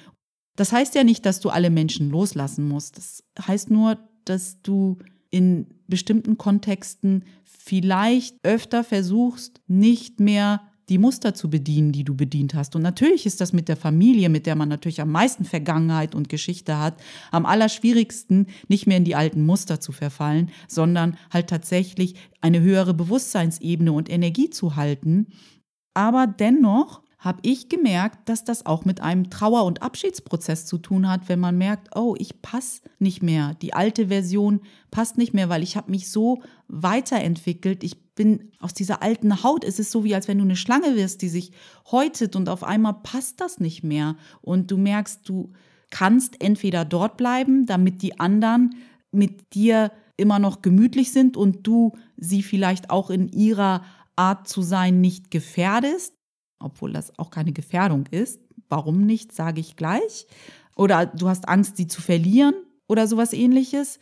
Das 0.54 0.72
heißt 0.72 0.94
ja 0.94 1.02
nicht, 1.02 1.24
dass 1.24 1.40
du 1.40 1.48
alle 1.48 1.70
Menschen 1.70 2.10
loslassen 2.10 2.68
musst. 2.68 2.98
Das 2.98 3.24
heißt 3.46 3.70
nur, 3.70 3.98
dass 4.24 4.60
du 4.62 4.98
in 5.30 5.66
bestimmten 5.86 6.36
Kontexten 6.36 7.24
vielleicht 7.44 8.36
öfter 8.42 8.84
versuchst, 8.84 9.60
nicht 9.66 10.20
mehr 10.20 10.60
die 10.88 10.98
Muster 10.98 11.34
zu 11.34 11.50
bedienen, 11.50 11.92
die 11.92 12.04
du 12.04 12.14
bedient 12.14 12.54
hast. 12.54 12.74
Und 12.76 12.82
natürlich 12.82 13.26
ist 13.26 13.40
das 13.40 13.52
mit 13.52 13.68
der 13.68 13.76
Familie, 13.76 14.28
mit 14.28 14.46
der 14.46 14.56
man 14.56 14.68
natürlich 14.68 15.00
am 15.00 15.12
meisten 15.12 15.44
Vergangenheit 15.44 16.14
und 16.14 16.28
Geschichte 16.28 16.78
hat, 16.78 17.00
am 17.30 17.46
allerschwierigsten, 17.46 18.46
nicht 18.68 18.86
mehr 18.86 18.96
in 18.96 19.04
die 19.04 19.14
alten 19.14 19.44
Muster 19.44 19.80
zu 19.80 19.92
verfallen, 19.92 20.50
sondern 20.66 21.16
halt 21.30 21.48
tatsächlich 21.48 22.14
eine 22.40 22.60
höhere 22.60 22.94
Bewusstseinsebene 22.94 23.92
und 23.92 24.10
Energie 24.10 24.50
zu 24.50 24.76
halten. 24.76 25.26
Aber 25.94 26.26
dennoch 26.26 27.02
habe 27.18 27.40
ich 27.42 27.68
gemerkt, 27.68 28.28
dass 28.28 28.44
das 28.44 28.64
auch 28.64 28.84
mit 28.84 29.00
einem 29.00 29.28
Trauer- 29.28 29.64
und 29.64 29.82
Abschiedsprozess 29.82 30.66
zu 30.66 30.78
tun 30.78 31.08
hat, 31.08 31.28
wenn 31.28 31.40
man 31.40 31.58
merkt, 31.58 31.96
oh, 31.96 32.14
ich 32.16 32.40
passe 32.42 32.82
nicht 33.00 33.22
mehr, 33.22 33.54
die 33.60 33.74
alte 33.74 34.06
Version 34.06 34.60
passt 34.92 35.18
nicht 35.18 35.34
mehr, 35.34 35.48
weil 35.48 35.64
ich 35.64 35.76
habe 35.76 35.90
mich 35.90 36.10
so 36.10 36.42
weiterentwickelt, 36.68 37.82
ich 37.82 38.07
bin 38.18 38.52
aus 38.60 38.74
dieser 38.74 39.02
alten 39.02 39.42
Haut, 39.42 39.64
es 39.64 39.78
ist 39.78 39.90
so 39.90 40.04
wie 40.04 40.14
als 40.14 40.28
wenn 40.28 40.36
du 40.36 40.44
eine 40.44 40.56
Schlange 40.56 40.94
wirst, 40.94 41.22
die 41.22 41.30
sich 41.30 41.52
häutet 41.90 42.36
und 42.36 42.50
auf 42.50 42.62
einmal 42.62 42.94
passt 43.02 43.40
das 43.40 43.58
nicht 43.60 43.82
mehr 43.82 44.16
und 44.42 44.70
du 44.70 44.76
merkst, 44.76 45.26
du 45.26 45.52
kannst 45.90 46.42
entweder 46.42 46.84
dort 46.84 47.16
bleiben, 47.16 47.64
damit 47.64 48.02
die 48.02 48.20
anderen 48.20 48.74
mit 49.10 49.54
dir 49.54 49.90
immer 50.18 50.38
noch 50.38 50.60
gemütlich 50.60 51.12
sind 51.12 51.38
und 51.38 51.66
du 51.66 51.92
sie 52.16 52.42
vielleicht 52.42 52.90
auch 52.90 53.08
in 53.08 53.28
ihrer 53.28 53.82
Art 54.16 54.48
zu 54.48 54.60
sein 54.60 55.00
nicht 55.00 55.30
gefährdest 55.30 56.12
obwohl 56.60 56.92
das 56.92 57.18
auch 57.18 57.30
keine 57.30 57.52
Gefährdung 57.52 58.06
ist. 58.10 58.40
Warum 58.68 59.04
nicht, 59.06 59.32
sage 59.32 59.60
ich 59.60 59.76
gleich. 59.76 60.26
Oder 60.76 61.06
du 61.06 61.28
hast 61.28 61.48
Angst, 61.48 61.76
sie 61.76 61.86
zu 61.86 62.02
verlieren 62.02 62.54
oder 62.86 63.06
sowas 63.06 63.32
ähnliches. 63.32 63.98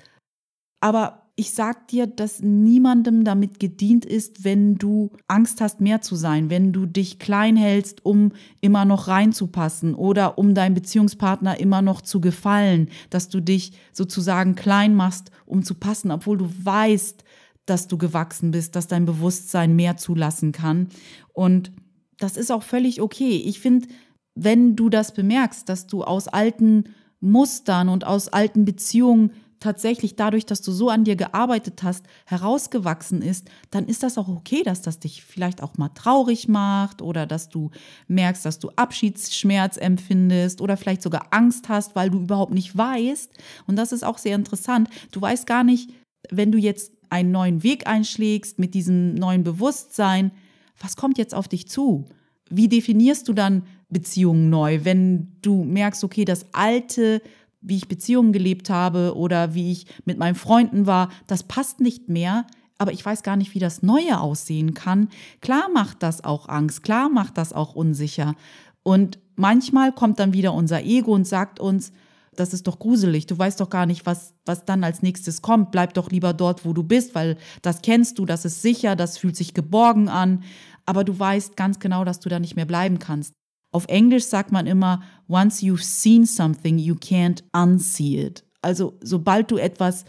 Aber 0.80 1.25
ich 1.38 1.52
sag 1.52 1.88
dir, 1.88 2.07
dass 2.07 2.40
niemandem 2.40 3.23
damit 3.23 3.61
gedient 3.61 4.07
ist, 4.07 4.43
wenn 4.43 4.76
du 4.76 5.11
Angst 5.28 5.61
hast, 5.61 5.83
mehr 5.83 6.00
zu 6.00 6.16
sein, 6.16 6.49
wenn 6.49 6.73
du 6.73 6.87
dich 6.87 7.19
klein 7.19 7.57
hältst, 7.57 8.07
um 8.07 8.33
immer 8.62 8.87
noch 8.87 9.07
reinzupassen 9.07 9.95
oder 9.95 10.38
um 10.38 10.55
deinem 10.55 10.73
Beziehungspartner 10.73 11.61
immer 11.61 11.83
noch 11.83 12.00
zu 12.00 12.23
gefallen, 12.23 12.88
dass 13.11 13.28
du 13.28 13.40
dich 13.40 13.73
sozusagen 13.93 14.55
klein 14.55 14.95
machst, 14.95 15.31
um 15.45 15.62
zu 15.62 15.75
passen, 15.75 16.11
obwohl 16.11 16.38
du 16.38 16.49
weißt, 16.62 17.23
dass 17.66 17.87
du 17.87 17.99
gewachsen 17.99 18.50
bist, 18.50 18.75
dass 18.75 18.87
dein 18.87 19.05
Bewusstsein 19.05 19.76
mehr 19.76 19.99
zulassen 19.99 20.52
kann. 20.52 20.88
Und 21.35 21.71
das 22.16 22.38
ist 22.38 22.50
auch 22.50 22.62
völlig 22.62 23.02
okay. 23.02 23.43
Ich 23.45 23.61
finde, 23.61 23.88
wenn 24.35 24.75
du 24.75 24.88
das 24.88 25.12
bemerkst, 25.12 25.69
dass 25.69 25.87
du 25.87 26.02
aus 26.02 26.28
alten 26.28 26.85
Mustern 27.21 27.90
und 27.90 28.07
aus 28.07 28.28
alten 28.28 28.64
Beziehungen 28.64 29.33
tatsächlich 29.60 30.16
dadurch, 30.16 30.46
dass 30.46 30.62
du 30.62 30.72
so 30.72 30.90
an 30.90 31.04
dir 31.04 31.16
gearbeitet 31.16 31.82
hast, 31.82 32.04
herausgewachsen 32.26 33.22
ist, 33.22 33.48
dann 33.70 33.86
ist 33.86 34.02
das 34.02 34.18
auch 34.18 34.28
okay, 34.28 34.62
dass 34.62 34.82
das 34.82 34.98
dich 34.98 35.25
vielleicht 35.25 35.62
auch 35.62 35.76
mal 35.78 35.88
traurig 35.90 36.48
macht 36.48 37.02
oder 37.02 37.26
dass 37.26 37.48
du 37.48 37.70
merkst, 38.08 38.44
dass 38.44 38.58
du 38.58 38.70
Abschiedsschmerz 38.76 39.76
empfindest 39.76 40.60
oder 40.60 40.76
vielleicht 40.76 41.02
sogar 41.02 41.28
Angst 41.30 41.68
hast, 41.68 41.96
weil 41.96 42.10
du 42.10 42.20
überhaupt 42.20 42.52
nicht 42.52 42.76
weißt. 42.76 43.30
Und 43.66 43.76
das 43.76 43.92
ist 43.92 44.04
auch 44.04 44.18
sehr 44.18 44.36
interessant. 44.36 44.88
Du 45.12 45.20
weißt 45.20 45.46
gar 45.46 45.64
nicht, 45.64 45.90
wenn 46.30 46.52
du 46.52 46.58
jetzt 46.58 46.92
einen 47.08 47.30
neuen 47.30 47.62
Weg 47.62 47.86
einschlägst 47.86 48.58
mit 48.58 48.75
diesem 48.75 49.14
neuen 49.14 49.44
Bewusstsein, 49.44 50.32
was 50.80 50.96
kommt 50.96 51.18
jetzt 51.18 51.34
auf 51.34 51.48
dich 51.48 51.68
zu? 51.68 52.04
Wie 52.50 52.68
definierst 52.68 53.28
du 53.28 53.32
dann 53.32 53.62
Beziehungen 53.88 54.50
neu, 54.50 54.80
wenn 54.84 55.32
du 55.42 55.64
merkst, 55.64 56.02
okay, 56.04 56.25
das 56.25 56.46
alte, 56.52 57.22
wie 57.60 57.76
ich 57.76 57.88
Beziehungen 57.88 58.32
gelebt 58.32 58.70
habe 58.70 59.16
oder 59.16 59.54
wie 59.54 59.72
ich 59.72 59.86
mit 60.04 60.18
meinen 60.18 60.34
Freunden 60.34 60.86
war, 60.86 61.10
das 61.26 61.42
passt 61.42 61.80
nicht 61.80 62.08
mehr, 62.08 62.46
aber 62.78 62.92
ich 62.92 63.04
weiß 63.04 63.22
gar 63.22 63.36
nicht, 63.36 63.54
wie 63.54 63.58
das 63.58 63.82
Neue 63.82 64.20
aussehen 64.20 64.75
kann. 64.75 65.08
Klar 65.40 65.68
macht 65.72 66.02
das 66.02 66.22
auch 66.25 66.48
Angst, 66.48 66.82
klar 66.82 67.08
macht 67.08 67.38
das 67.38 67.52
auch 67.52 67.75
unsicher. 67.75 68.34
Und 68.82 69.18
manchmal 69.34 69.92
kommt 69.92 70.20
dann 70.20 70.32
wieder 70.32 70.52
unser 70.52 70.82
Ego 70.84 71.12
und 71.12 71.26
sagt 71.26 71.58
uns, 71.58 71.92
das 72.36 72.52
ist 72.52 72.66
doch 72.66 72.78
gruselig. 72.78 73.26
Du 73.26 73.36
weißt 73.36 73.60
doch 73.60 73.70
gar 73.70 73.86
nicht, 73.86 74.06
was, 74.06 74.34
was 74.44 74.64
dann 74.64 74.84
als 74.84 75.02
nächstes 75.02 75.40
kommt. 75.40 75.70
Bleib 75.70 75.94
doch 75.94 76.10
lieber 76.10 76.34
dort, 76.34 76.64
wo 76.64 76.72
du 76.72 76.82
bist, 76.82 77.14
weil 77.14 77.38
das 77.62 77.80
kennst 77.82 78.18
du, 78.18 78.26
das 78.26 78.44
ist 78.44 78.60
sicher, 78.60 78.94
das 78.94 79.18
fühlt 79.18 79.36
sich 79.36 79.54
geborgen 79.54 80.08
an. 80.08 80.44
Aber 80.84 81.02
du 81.02 81.18
weißt 81.18 81.56
ganz 81.56 81.80
genau, 81.80 82.04
dass 82.04 82.20
du 82.20 82.28
da 82.28 82.38
nicht 82.38 82.54
mehr 82.54 82.66
bleiben 82.66 82.98
kannst. 82.98 83.32
Auf 83.76 83.88
Englisch 83.88 84.25
sagt 84.25 84.52
man 84.52 84.66
immer, 84.66 85.02
once 85.28 85.61
you've 85.61 85.83
seen 85.83 86.25
something, 86.25 86.78
you 86.78 86.95
can't 86.95 87.45
unsee 87.52 88.18
it. 88.18 88.42
Also 88.62 88.95
sobald 89.02 89.50
du 89.50 89.59
etwas 89.59 90.06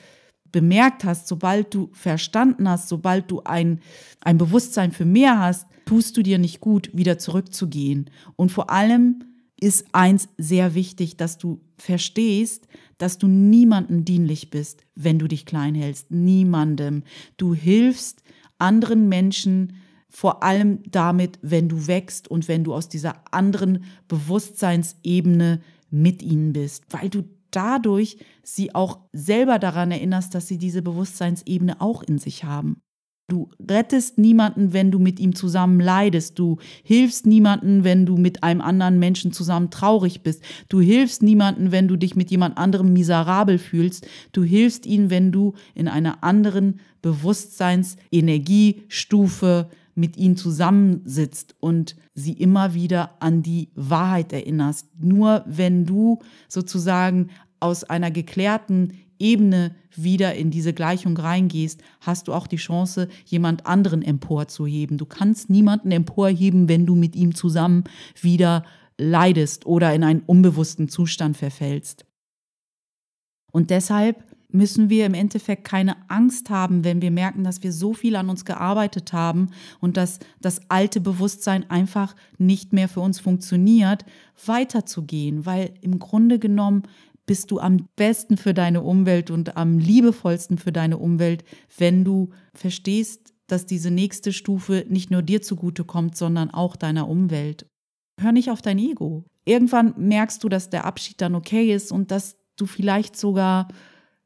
bemerkt 0.53 1.03
hast, 1.03 1.27
sobald 1.27 1.73
du 1.73 1.89
verstanden 1.91 2.69
hast, 2.69 2.87
sobald 2.87 3.29
du 3.29 3.41
ein, 3.43 3.81
ein 4.21 4.37
Bewusstsein 4.37 4.93
für 4.93 5.03
mehr 5.03 5.37
hast, 5.37 5.67
tust 5.85 6.15
du 6.15 6.23
dir 6.23 6.37
nicht 6.37 6.61
gut, 6.61 6.91
wieder 6.93 7.17
zurückzugehen. 7.17 8.09
Und 8.37 8.53
vor 8.53 8.69
allem 8.69 9.25
ist 9.59 9.85
eins 9.91 10.29
sehr 10.37 10.73
wichtig, 10.73 11.17
dass 11.17 11.37
du 11.37 11.59
verstehst, 11.77 12.69
dass 12.97 13.17
du 13.17 13.27
niemandem 13.27 14.05
dienlich 14.05 14.49
bist, 14.49 14.85
wenn 14.95 15.19
du 15.19 15.27
dich 15.27 15.45
klein 15.45 15.75
hältst. 15.75 16.09
Niemandem. 16.09 17.03
Du 17.35 17.53
hilfst 17.53 18.23
anderen 18.59 19.09
Menschen 19.09 19.73
vor 20.17 20.41
allem 20.41 20.79
damit, 20.89 21.37
wenn 21.43 21.69
du 21.69 21.85
wächst 21.85 22.27
und 22.27 22.47
wenn 22.47 22.63
du 22.63 22.73
aus 22.73 22.89
dieser 22.89 23.21
anderen 23.29 23.83
Bewusstseinsebene 24.07 25.61
mit 25.91 26.23
ihnen 26.23 26.53
bist, 26.53 26.85
weil 26.89 27.09
du 27.09 27.25
dadurch 27.51 28.17
sie 28.41 28.73
auch 28.73 29.01
selber 29.13 29.59
daran 29.59 29.91
erinnerst, 29.91 30.33
dass 30.33 30.47
sie 30.47 30.57
diese 30.57 30.81
Bewusstseinsebene 30.81 31.81
auch 31.81 32.01
in 32.01 32.17
sich 32.17 32.45
haben. 32.45 32.81
Du 33.29 33.51
rettest 33.69 34.17
niemanden, 34.17 34.73
wenn 34.73 34.89
du 34.89 34.97
mit 34.97 35.19
ihm 35.19 35.35
zusammen 35.35 35.79
leidest. 35.79 36.39
Du 36.39 36.57
hilfst 36.83 37.27
niemanden, 37.27 37.83
wenn 37.83 38.07
du 38.07 38.17
mit 38.17 38.41
einem 38.41 38.61
anderen 38.61 38.97
Menschen 38.97 39.31
zusammen 39.31 39.69
traurig 39.69 40.23
bist. 40.23 40.41
Du 40.67 40.81
hilfst 40.81 41.21
niemanden, 41.21 41.71
wenn 41.71 41.87
du 41.87 41.95
dich 41.95 42.15
mit 42.15 42.31
jemand 42.31 42.57
anderem 42.57 42.91
miserabel 42.91 43.59
fühlst. 43.59 44.07
Du 44.31 44.43
hilfst 44.43 44.87
ihnen, 44.87 45.11
wenn 45.11 45.31
du 45.31 45.53
in 45.75 45.87
einer 45.87 46.23
anderen 46.23 46.79
Bewusstseinsenergiestufe 47.03 49.69
mit 49.97 50.15
ihnen 50.17 50.37
zusammensitzt 50.37 51.55
und 51.59 51.95
sie 52.13 52.33
immer 52.33 52.73
wieder 52.73 53.21
an 53.21 53.41
die 53.41 53.69
Wahrheit 53.75 54.31
erinnerst. 54.31 54.87
Nur 54.99 55.43
wenn 55.47 55.85
du 55.85 56.19
sozusagen 56.47 57.29
aus 57.59 57.83
einer 57.83 58.11
geklärten 58.11 58.93
Ebene 59.19 59.75
wieder 59.95 60.35
in 60.35 60.51
diese 60.51 60.73
Gleichung 60.73 61.17
reingehst, 61.17 61.81
hast 62.01 62.27
du 62.27 62.33
auch 62.33 62.45
die 62.45 62.57
Chance, 62.57 63.07
jemand 63.25 63.65
anderen 63.65 64.03
emporzuheben. 64.03 64.97
Du 64.97 65.05
kannst 65.05 65.49
niemanden 65.49 65.91
emporheben, 65.91 66.69
wenn 66.69 66.85
du 66.85 66.95
mit 66.95 67.15
ihm 67.15 67.33
zusammen 67.33 67.83
wieder 68.21 68.63
leidest 68.99 69.65
oder 69.65 69.93
in 69.93 70.03
einen 70.03 70.21
unbewussten 70.21 70.89
Zustand 70.89 71.37
verfällst. 71.37 72.05
Und 73.51 73.71
deshalb 73.71 74.23
müssen 74.57 74.89
wir 74.89 75.05
im 75.05 75.13
Endeffekt 75.13 75.63
keine 75.63 75.95
Angst 76.09 76.49
haben, 76.49 76.83
wenn 76.83 77.01
wir 77.01 77.11
merken, 77.11 77.43
dass 77.43 77.63
wir 77.63 77.71
so 77.71 77.93
viel 77.93 78.15
an 78.15 78.29
uns 78.29 78.43
gearbeitet 78.43 79.13
haben 79.13 79.51
und 79.79 79.95
dass 79.95 80.19
das 80.41 80.61
alte 80.69 80.99
Bewusstsein 80.99 81.69
einfach 81.69 82.15
nicht 82.37 82.73
mehr 82.73 82.89
für 82.89 82.99
uns 82.99 83.19
funktioniert, 83.19 84.03
weiterzugehen, 84.45 85.45
weil 85.45 85.73
im 85.81 85.99
Grunde 85.99 86.39
genommen 86.39 86.83
bist 87.25 87.51
du 87.51 87.59
am 87.59 87.87
besten 87.95 88.37
für 88.37 88.53
deine 88.53 88.81
Umwelt 88.81 89.29
und 89.29 89.57
am 89.57 89.77
liebevollsten 89.79 90.57
für 90.57 90.71
deine 90.71 90.97
Umwelt, 90.97 91.43
wenn 91.77 92.03
du 92.03 92.29
verstehst, 92.53 93.33
dass 93.47 93.65
diese 93.65 93.91
nächste 93.91 94.33
Stufe 94.33 94.85
nicht 94.89 95.11
nur 95.11 95.21
dir 95.21 95.41
zugutekommt, 95.41 96.17
sondern 96.17 96.49
auch 96.49 96.75
deiner 96.75 97.07
Umwelt. 97.07 97.65
Hör 98.19 98.31
nicht 98.31 98.49
auf 98.49 98.61
dein 98.61 98.79
Ego. 98.79 99.25
Irgendwann 99.45 99.93
merkst 99.97 100.43
du, 100.43 100.49
dass 100.49 100.69
der 100.69 100.85
Abschied 100.85 101.21
dann 101.21 101.35
okay 101.35 101.73
ist 101.73 101.91
und 101.91 102.11
dass 102.11 102.37
du 102.57 102.65
vielleicht 102.65 103.15
sogar 103.15 103.67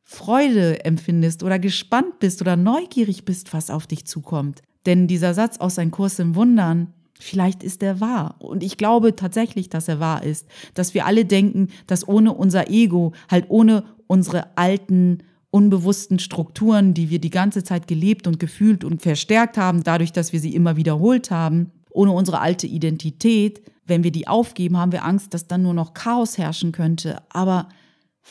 Freude 0.03 0.83
empfindest 0.83 1.43
oder 1.43 1.59
gespannt 1.59 2.19
bist 2.19 2.41
oder 2.41 2.55
neugierig 2.55 3.25
bist, 3.25 3.53
was 3.53 3.69
auf 3.69 3.87
dich 3.87 4.05
zukommt. 4.05 4.61
Denn 4.85 5.07
dieser 5.07 5.33
Satz 5.33 5.57
aus 5.57 5.79
Ein 5.79 5.91
Kurs 5.91 6.19
im 6.19 6.35
Wundern, 6.35 6.93
vielleicht 7.19 7.63
ist 7.63 7.83
er 7.83 7.99
wahr. 7.99 8.35
Und 8.39 8.63
ich 8.63 8.77
glaube 8.77 9.15
tatsächlich, 9.15 9.69
dass 9.69 9.87
er 9.87 9.99
wahr 9.99 10.23
ist. 10.23 10.47
Dass 10.73 10.93
wir 10.93 11.05
alle 11.05 11.25
denken, 11.25 11.69
dass 11.87 12.07
ohne 12.07 12.33
unser 12.33 12.69
Ego, 12.69 13.13
halt 13.29 13.45
ohne 13.49 13.83
unsere 14.07 14.57
alten, 14.57 15.19
unbewussten 15.51 16.17
Strukturen, 16.17 16.93
die 16.93 17.09
wir 17.09 17.19
die 17.19 17.29
ganze 17.29 17.63
Zeit 17.63 17.87
gelebt 17.87 18.25
und 18.25 18.39
gefühlt 18.39 18.83
und 18.83 19.01
verstärkt 19.01 19.57
haben, 19.57 19.83
dadurch, 19.83 20.13
dass 20.13 20.33
wir 20.33 20.39
sie 20.39 20.55
immer 20.55 20.77
wiederholt 20.77 21.29
haben, 21.29 21.71
ohne 21.91 22.11
unsere 22.11 22.39
alte 22.39 22.67
Identität, 22.67 23.61
wenn 23.85 24.03
wir 24.03 24.11
die 24.11 24.27
aufgeben, 24.27 24.77
haben 24.77 24.93
wir 24.93 25.03
Angst, 25.03 25.33
dass 25.33 25.47
dann 25.47 25.63
nur 25.63 25.73
noch 25.73 25.93
Chaos 25.93 26.37
herrschen 26.37 26.71
könnte. 26.71 27.21
Aber 27.29 27.67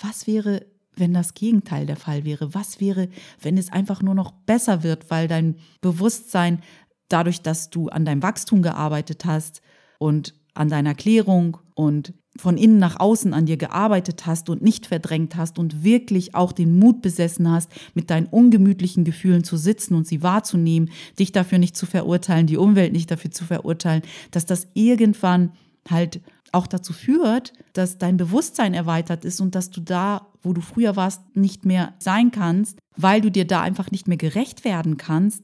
was 0.00 0.26
wäre, 0.26 0.64
wenn 1.00 1.12
das 1.12 1.34
Gegenteil 1.34 1.86
der 1.86 1.96
Fall 1.96 2.24
wäre? 2.24 2.54
Was 2.54 2.80
wäre, 2.80 3.08
wenn 3.40 3.58
es 3.58 3.72
einfach 3.72 4.02
nur 4.02 4.14
noch 4.14 4.30
besser 4.30 4.82
wird, 4.82 5.10
weil 5.10 5.26
dein 5.26 5.56
Bewusstsein 5.80 6.60
dadurch, 7.08 7.42
dass 7.42 7.70
du 7.70 7.88
an 7.88 8.04
deinem 8.04 8.22
Wachstum 8.22 8.62
gearbeitet 8.62 9.24
hast 9.24 9.62
und 9.98 10.34
an 10.54 10.68
deiner 10.68 10.94
Klärung 10.94 11.58
und 11.74 12.14
von 12.36 12.56
innen 12.56 12.78
nach 12.78 13.00
außen 13.00 13.34
an 13.34 13.46
dir 13.46 13.56
gearbeitet 13.56 14.26
hast 14.26 14.48
und 14.50 14.62
nicht 14.62 14.86
verdrängt 14.86 15.36
hast 15.36 15.58
und 15.58 15.82
wirklich 15.82 16.34
auch 16.34 16.52
den 16.52 16.78
Mut 16.78 17.02
besessen 17.02 17.50
hast, 17.50 17.70
mit 17.94 18.10
deinen 18.10 18.26
ungemütlichen 18.26 19.04
Gefühlen 19.04 19.42
zu 19.42 19.56
sitzen 19.56 19.94
und 19.94 20.06
sie 20.06 20.22
wahrzunehmen, 20.22 20.90
dich 21.18 21.32
dafür 21.32 21.58
nicht 21.58 21.76
zu 21.76 21.86
verurteilen, 21.86 22.46
die 22.46 22.56
Umwelt 22.56 22.92
nicht 22.92 23.10
dafür 23.10 23.30
zu 23.30 23.44
verurteilen, 23.44 24.02
dass 24.30 24.46
das 24.46 24.68
irgendwann 24.74 25.52
halt 25.88 26.20
auch 26.52 26.66
dazu 26.66 26.92
führt, 26.92 27.52
dass 27.72 27.98
dein 27.98 28.16
Bewusstsein 28.16 28.74
erweitert 28.74 29.24
ist 29.24 29.40
und 29.40 29.54
dass 29.54 29.70
du 29.70 29.80
da, 29.80 30.26
wo 30.42 30.52
du 30.52 30.60
früher 30.60 30.96
warst, 30.96 31.36
nicht 31.36 31.64
mehr 31.64 31.94
sein 31.98 32.30
kannst, 32.30 32.78
weil 32.96 33.20
du 33.20 33.30
dir 33.30 33.46
da 33.46 33.62
einfach 33.62 33.90
nicht 33.90 34.08
mehr 34.08 34.16
gerecht 34.16 34.64
werden 34.64 34.96
kannst. 34.96 35.42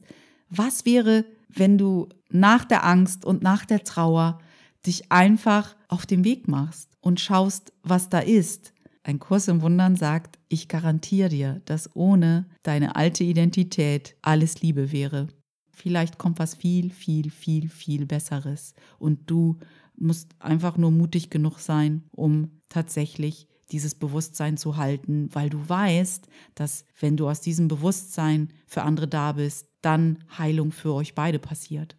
Was 0.49 0.85
wäre, 0.85 1.25
wenn 1.49 1.77
du 1.77 2.09
nach 2.29 2.65
der 2.65 2.85
Angst 2.85 3.25
und 3.25 3.41
nach 3.41 3.65
der 3.65 3.83
Trauer 3.83 4.39
dich 4.85 5.11
einfach 5.11 5.75
auf 5.87 6.05
den 6.05 6.23
Weg 6.23 6.47
machst 6.47 6.89
und 7.01 7.19
schaust, 7.19 7.73
was 7.83 8.09
da 8.09 8.19
ist? 8.19 8.73
Ein 9.03 9.19
Kurs 9.19 9.47
im 9.47 9.61
Wundern 9.61 9.95
sagt, 9.95 10.37
ich 10.49 10.67
garantiere 10.67 11.29
dir, 11.29 11.61
dass 11.63 11.95
ohne 11.95 12.45
deine 12.63 12.97
alte 12.97 13.23
Identität 13.23 14.15
alles 14.21 14.61
Liebe 14.61 14.91
wäre. 14.91 15.27
Vielleicht 15.71 16.17
kommt 16.17 16.39
was 16.39 16.55
viel, 16.55 16.89
viel, 16.89 17.29
viel, 17.29 17.69
viel 17.69 18.05
Besseres 18.05 18.73
und 18.99 19.29
du 19.29 19.59
musst 19.97 20.35
einfach 20.39 20.77
nur 20.77 20.91
mutig 20.91 21.29
genug 21.29 21.59
sein, 21.59 22.03
um 22.11 22.61
tatsächlich 22.69 23.47
dieses 23.71 23.95
Bewusstsein 23.95 24.57
zu 24.57 24.77
halten, 24.77 25.29
weil 25.33 25.49
du 25.49 25.67
weißt, 25.67 26.27
dass 26.55 26.85
wenn 26.99 27.17
du 27.17 27.27
aus 27.27 27.41
diesem 27.41 27.67
Bewusstsein 27.67 28.53
für 28.65 28.83
andere 28.83 29.07
da 29.07 29.33
bist, 29.33 29.67
dann 29.81 30.23
Heilung 30.37 30.71
für 30.71 30.93
euch 30.93 31.15
beide 31.15 31.39
passiert. 31.39 31.97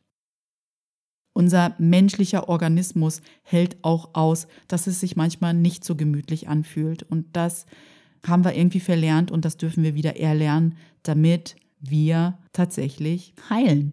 Unser 1.34 1.76
menschlicher 1.78 2.48
Organismus 2.48 3.20
hält 3.42 3.76
auch 3.82 4.14
aus, 4.14 4.48
dass 4.66 4.86
es 4.86 5.00
sich 5.00 5.14
manchmal 5.14 5.54
nicht 5.54 5.84
so 5.84 5.94
gemütlich 5.94 6.48
anfühlt. 6.48 7.04
Und 7.04 7.36
das 7.36 7.66
haben 8.26 8.44
wir 8.44 8.56
irgendwie 8.56 8.80
verlernt 8.80 9.30
und 9.30 9.44
das 9.44 9.56
dürfen 9.56 9.84
wir 9.84 9.94
wieder 9.94 10.16
erlernen, 10.16 10.76
damit 11.02 11.54
wir 11.78 12.38
tatsächlich 12.52 13.34
heilen. 13.50 13.92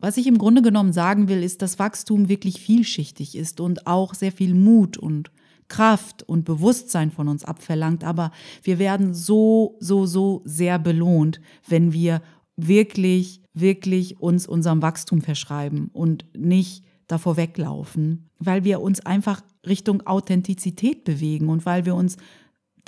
Was 0.00 0.16
ich 0.16 0.26
im 0.26 0.38
Grunde 0.38 0.62
genommen 0.62 0.92
sagen 0.92 1.28
will, 1.28 1.42
ist, 1.42 1.62
dass 1.62 1.78
Wachstum 1.78 2.28
wirklich 2.28 2.60
vielschichtig 2.60 3.36
ist 3.36 3.60
und 3.60 3.86
auch 3.86 4.14
sehr 4.14 4.32
viel 4.32 4.54
Mut 4.54 4.96
und 4.96 5.30
Kraft 5.68 6.22
und 6.22 6.44
Bewusstsein 6.44 7.10
von 7.10 7.28
uns 7.28 7.44
abverlangt. 7.44 8.02
Aber 8.02 8.32
wir 8.62 8.78
werden 8.78 9.14
so, 9.14 9.76
so, 9.78 10.06
so 10.06 10.42
sehr 10.44 10.78
belohnt, 10.78 11.40
wenn 11.68 11.92
wir 11.92 12.22
wirklich, 12.56 13.42
wirklich 13.54 14.20
uns 14.20 14.46
unserem 14.46 14.82
Wachstum 14.82 15.20
verschreiben 15.20 15.90
und 15.92 16.24
nicht 16.36 16.84
davor 17.06 17.36
weglaufen, 17.36 18.30
weil 18.38 18.64
wir 18.64 18.80
uns 18.80 19.00
einfach 19.00 19.42
Richtung 19.66 20.06
Authentizität 20.06 21.04
bewegen 21.04 21.48
und 21.48 21.66
weil 21.66 21.84
wir 21.84 21.94
uns 21.94 22.16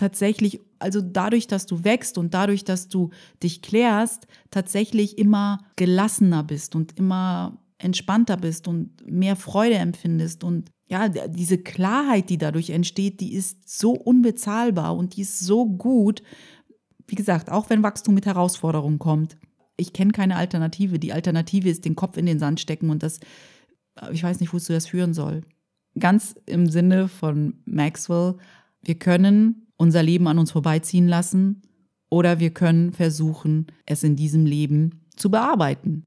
tatsächlich, 0.03 0.59
also 0.81 1.01
dadurch, 1.01 1.47
dass 1.47 1.67
du 1.67 1.85
wächst 1.85 2.19
und 2.19 2.35
dadurch, 2.35 2.65
dass 2.65 2.88
du 2.88 3.11
dich 3.41 3.62
klärst, 3.62 4.27
tatsächlich 4.51 5.17
immer 5.17 5.61
gelassener 5.77 6.43
bist 6.43 6.75
und 6.75 6.99
immer 6.99 7.62
entspannter 7.79 8.37
bist 8.37 8.67
und 8.67 8.91
mehr 9.07 9.37
Freude 9.37 9.77
empfindest 9.77 10.43
und 10.43 10.71
ja, 10.88 11.09
diese 11.09 11.57
Klarheit, 11.57 12.31
die 12.31 12.37
dadurch 12.37 12.71
entsteht, 12.71 13.21
die 13.21 13.33
ist 13.33 13.69
so 13.69 13.93
unbezahlbar 13.93 14.97
und 14.97 15.17
die 15.17 15.23
ist 15.23 15.38
so 15.38 15.67
gut. 15.67 16.23
Wie 17.07 17.15
gesagt, 17.15 17.49
auch 17.49 17.71
wenn 17.71 17.85
Wachstum 17.85 18.15
mit 18.15 18.27
Herausforderungen 18.27 18.99
kommt. 18.99 19.37
Ich 19.77 19.93
kenne 19.93 20.11
keine 20.11 20.37
Alternative. 20.37 20.99
Die 20.99 21.12
Alternative 21.12 21.71
ist 21.71 21.85
den 21.85 21.95
Kopf 21.95 22.17
in 22.17 22.27
den 22.27 22.41
Sand 22.41 22.59
stecken 22.59 22.91
und 22.91 23.05
das, 23.05 23.21
ich 24.11 24.23
weiß 24.23 24.41
nicht, 24.41 24.53
wozu 24.53 24.73
das 24.73 24.88
führen 24.88 25.15
soll. 25.15 25.43
Ganz 25.97 26.35
im 26.47 26.69
Sinne 26.69 27.07
von 27.07 27.62
Maxwell, 27.65 28.35
wir 28.83 28.99
können 28.99 29.69
unser 29.77 30.03
Leben 30.03 30.29
an 30.29 30.39
uns 30.39 30.51
vorbeiziehen 30.53 31.09
lassen 31.09 31.63
oder 32.11 32.41
wir 32.41 32.51
können 32.51 32.93
versuchen, 32.93 33.67
es 33.87 34.03
in 34.03 34.17
diesem 34.17 34.45
Leben 34.47 35.07
zu 35.17 35.31
bearbeiten. 35.31 36.05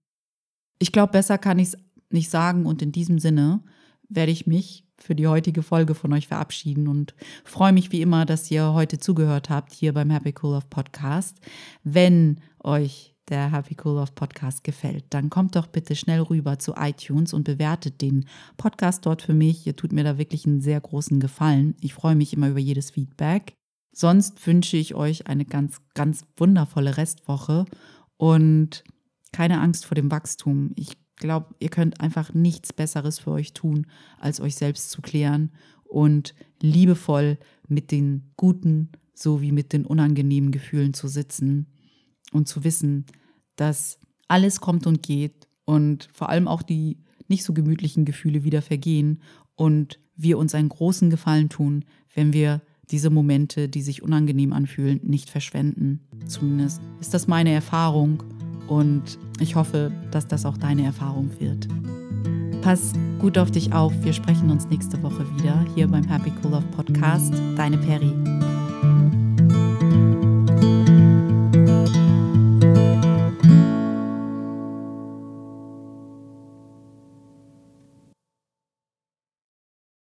Ich 0.79 0.91
glaube, 0.91 1.13
besser 1.13 1.37
kann 1.37 1.59
ich 1.59 1.69
es 1.69 1.77
nicht 2.09 2.29
sagen 2.29 2.65
und 2.65 2.81
in 2.81 2.91
diesem 2.91 3.19
Sinne 3.19 3.63
werde 4.07 4.31
ich 4.31 4.45
mich 4.45 4.85
für 4.97 5.15
die 5.15 5.27
heutige 5.27 5.63
Folge 5.63 5.95
von 5.95 6.13
euch 6.13 6.27
verabschieden 6.27 6.87
und 6.87 7.15
freue 7.43 7.73
mich 7.73 7.91
wie 7.91 8.01
immer, 8.01 8.25
dass 8.25 8.49
ihr 8.51 8.73
heute 8.73 8.99
zugehört 8.99 9.49
habt 9.49 9.73
hier 9.73 9.93
beim 9.93 10.09
Happy 10.09 10.33
Cool 10.41 10.53
Love 10.53 10.67
Podcast. 10.69 11.39
Wenn 11.83 12.39
euch 12.63 13.14
der 13.29 13.51
Happy 13.51 13.75
Cool 13.83 13.95
Love 13.95 14.11
Podcast 14.13 14.63
gefällt, 14.63 15.05
dann 15.09 15.29
kommt 15.29 15.55
doch 15.55 15.67
bitte 15.67 15.95
schnell 15.95 16.21
rüber 16.21 16.59
zu 16.59 16.73
iTunes 16.77 17.33
und 17.33 17.43
bewertet 17.43 18.01
den 18.01 18.25
Podcast 18.57 19.05
dort 19.05 19.21
für 19.21 19.33
mich. 19.33 19.65
Ihr 19.65 19.75
tut 19.75 19.91
mir 19.91 20.03
da 20.03 20.17
wirklich 20.17 20.45
einen 20.45 20.61
sehr 20.61 20.79
großen 20.79 21.19
Gefallen. 21.19 21.75
Ich 21.81 21.93
freue 21.93 22.15
mich 22.15 22.33
immer 22.33 22.49
über 22.49 22.59
jedes 22.59 22.91
Feedback. 22.91 23.53
Sonst 23.91 24.45
wünsche 24.45 24.77
ich 24.77 24.93
euch 24.93 25.27
eine 25.27 25.45
ganz, 25.45 25.81
ganz 25.93 26.25
wundervolle 26.37 26.97
Restwoche 26.97 27.65
und 28.17 28.83
keine 29.31 29.61
Angst 29.61 29.85
vor 29.85 29.95
dem 29.95 30.11
Wachstum. 30.11 30.71
Ich 30.75 30.97
glaube, 31.15 31.55
ihr 31.59 31.69
könnt 31.69 32.01
einfach 32.01 32.33
nichts 32.33 32.73
Besseres 32.73 33.19
für 33.19 33.31
euch 33.31 33.53
tun, 33.53 33.87
als 34.19 34.39
euch 34.39 34.55
selbst 34.55 34.91
zu 34.91 35.01
klären 35.01 35.51
und 35.85 36.35
liebevoll 36.61 37.37
mit 37.67 37.91
den 37.91 38.31
guten 38.35 38.91
sowie 39.13 39.51
mit 39.51 39.71
den 39.71 39.85
unangenehmen 39.85 40.51
Gefühlen 40.51 40.93
zu 40.93 41.07
sitzen 41.07 41.67
und 42.35 42.47
zu 42.47 42.63
wissen, 42.63 43.05
dass 43.55 43.97
alles 44.27 44.61
kommt 44.61 44.85
und 44.85 45.01
geht 45.01 45.47
und 45.65 46.09
vor 46.13 46.29
allem 46.29 46.47
auch 46.47 46.61
die 46.61 46.97
nicht 47.27 47.43
so 47.43 47.53
gemütlichen 47.53 48.05
Gefühle 48.05 48.43
wieder 48.43 48.61
vergehen 48.61 49.21
und 49.55 49.99
wir 50.15 50.37
uns 50.37 50.53
einen 50.53 50.69
großen 50.69 51.09
Gefallen 51.09 51.49
tun, 51.49 51.85
wenn 52.13 52.33
wir 52.33 52.61
diese 52.91 53.09
Momente, 53.09 53.67
die 53.67 53.81
sich 53.81 54.03
unangenehm 54.03 54.53
anfühlen, 54.53 54.99
nicht 55.03 55.29
verschwenden. 55.29 56.01
Zumindest 56.27 56.81
ist 57.01 57.13
das 57.13 57.27
meine 57.27 57.51
Erfahrung 57.51 58.23
und 58.67 59.17
ich 59.39 59.55
hoffe, 59.55 59.91
dass 60.11 60.27
das 60.27 60.45
auch 60.45 60.57
deine 60.57 60.83
Erfahrung 60.83 61.31
wird. 61.39 61.67
Pass 62.61 62.93
gut 63.19 63.37
auf 63.37 63.51
dich 63.51 63.73
auf. 63.73 63.93
Wir 64.03 64.13
sprechen 64.13 64.49
uns 64.49 64.67
nächste 64.67 65.01
Woche 65.03 65.25
wieder 65.37 65.65
hier 65.75 65.87
beim 65.87 66.07
Happy 66.07 66.31
Cool 66.43 66.51
Love 66.51 66.67
Podcast. 66.75 67.33
Deine 67.55 67.77
Peri. 67.77 68.54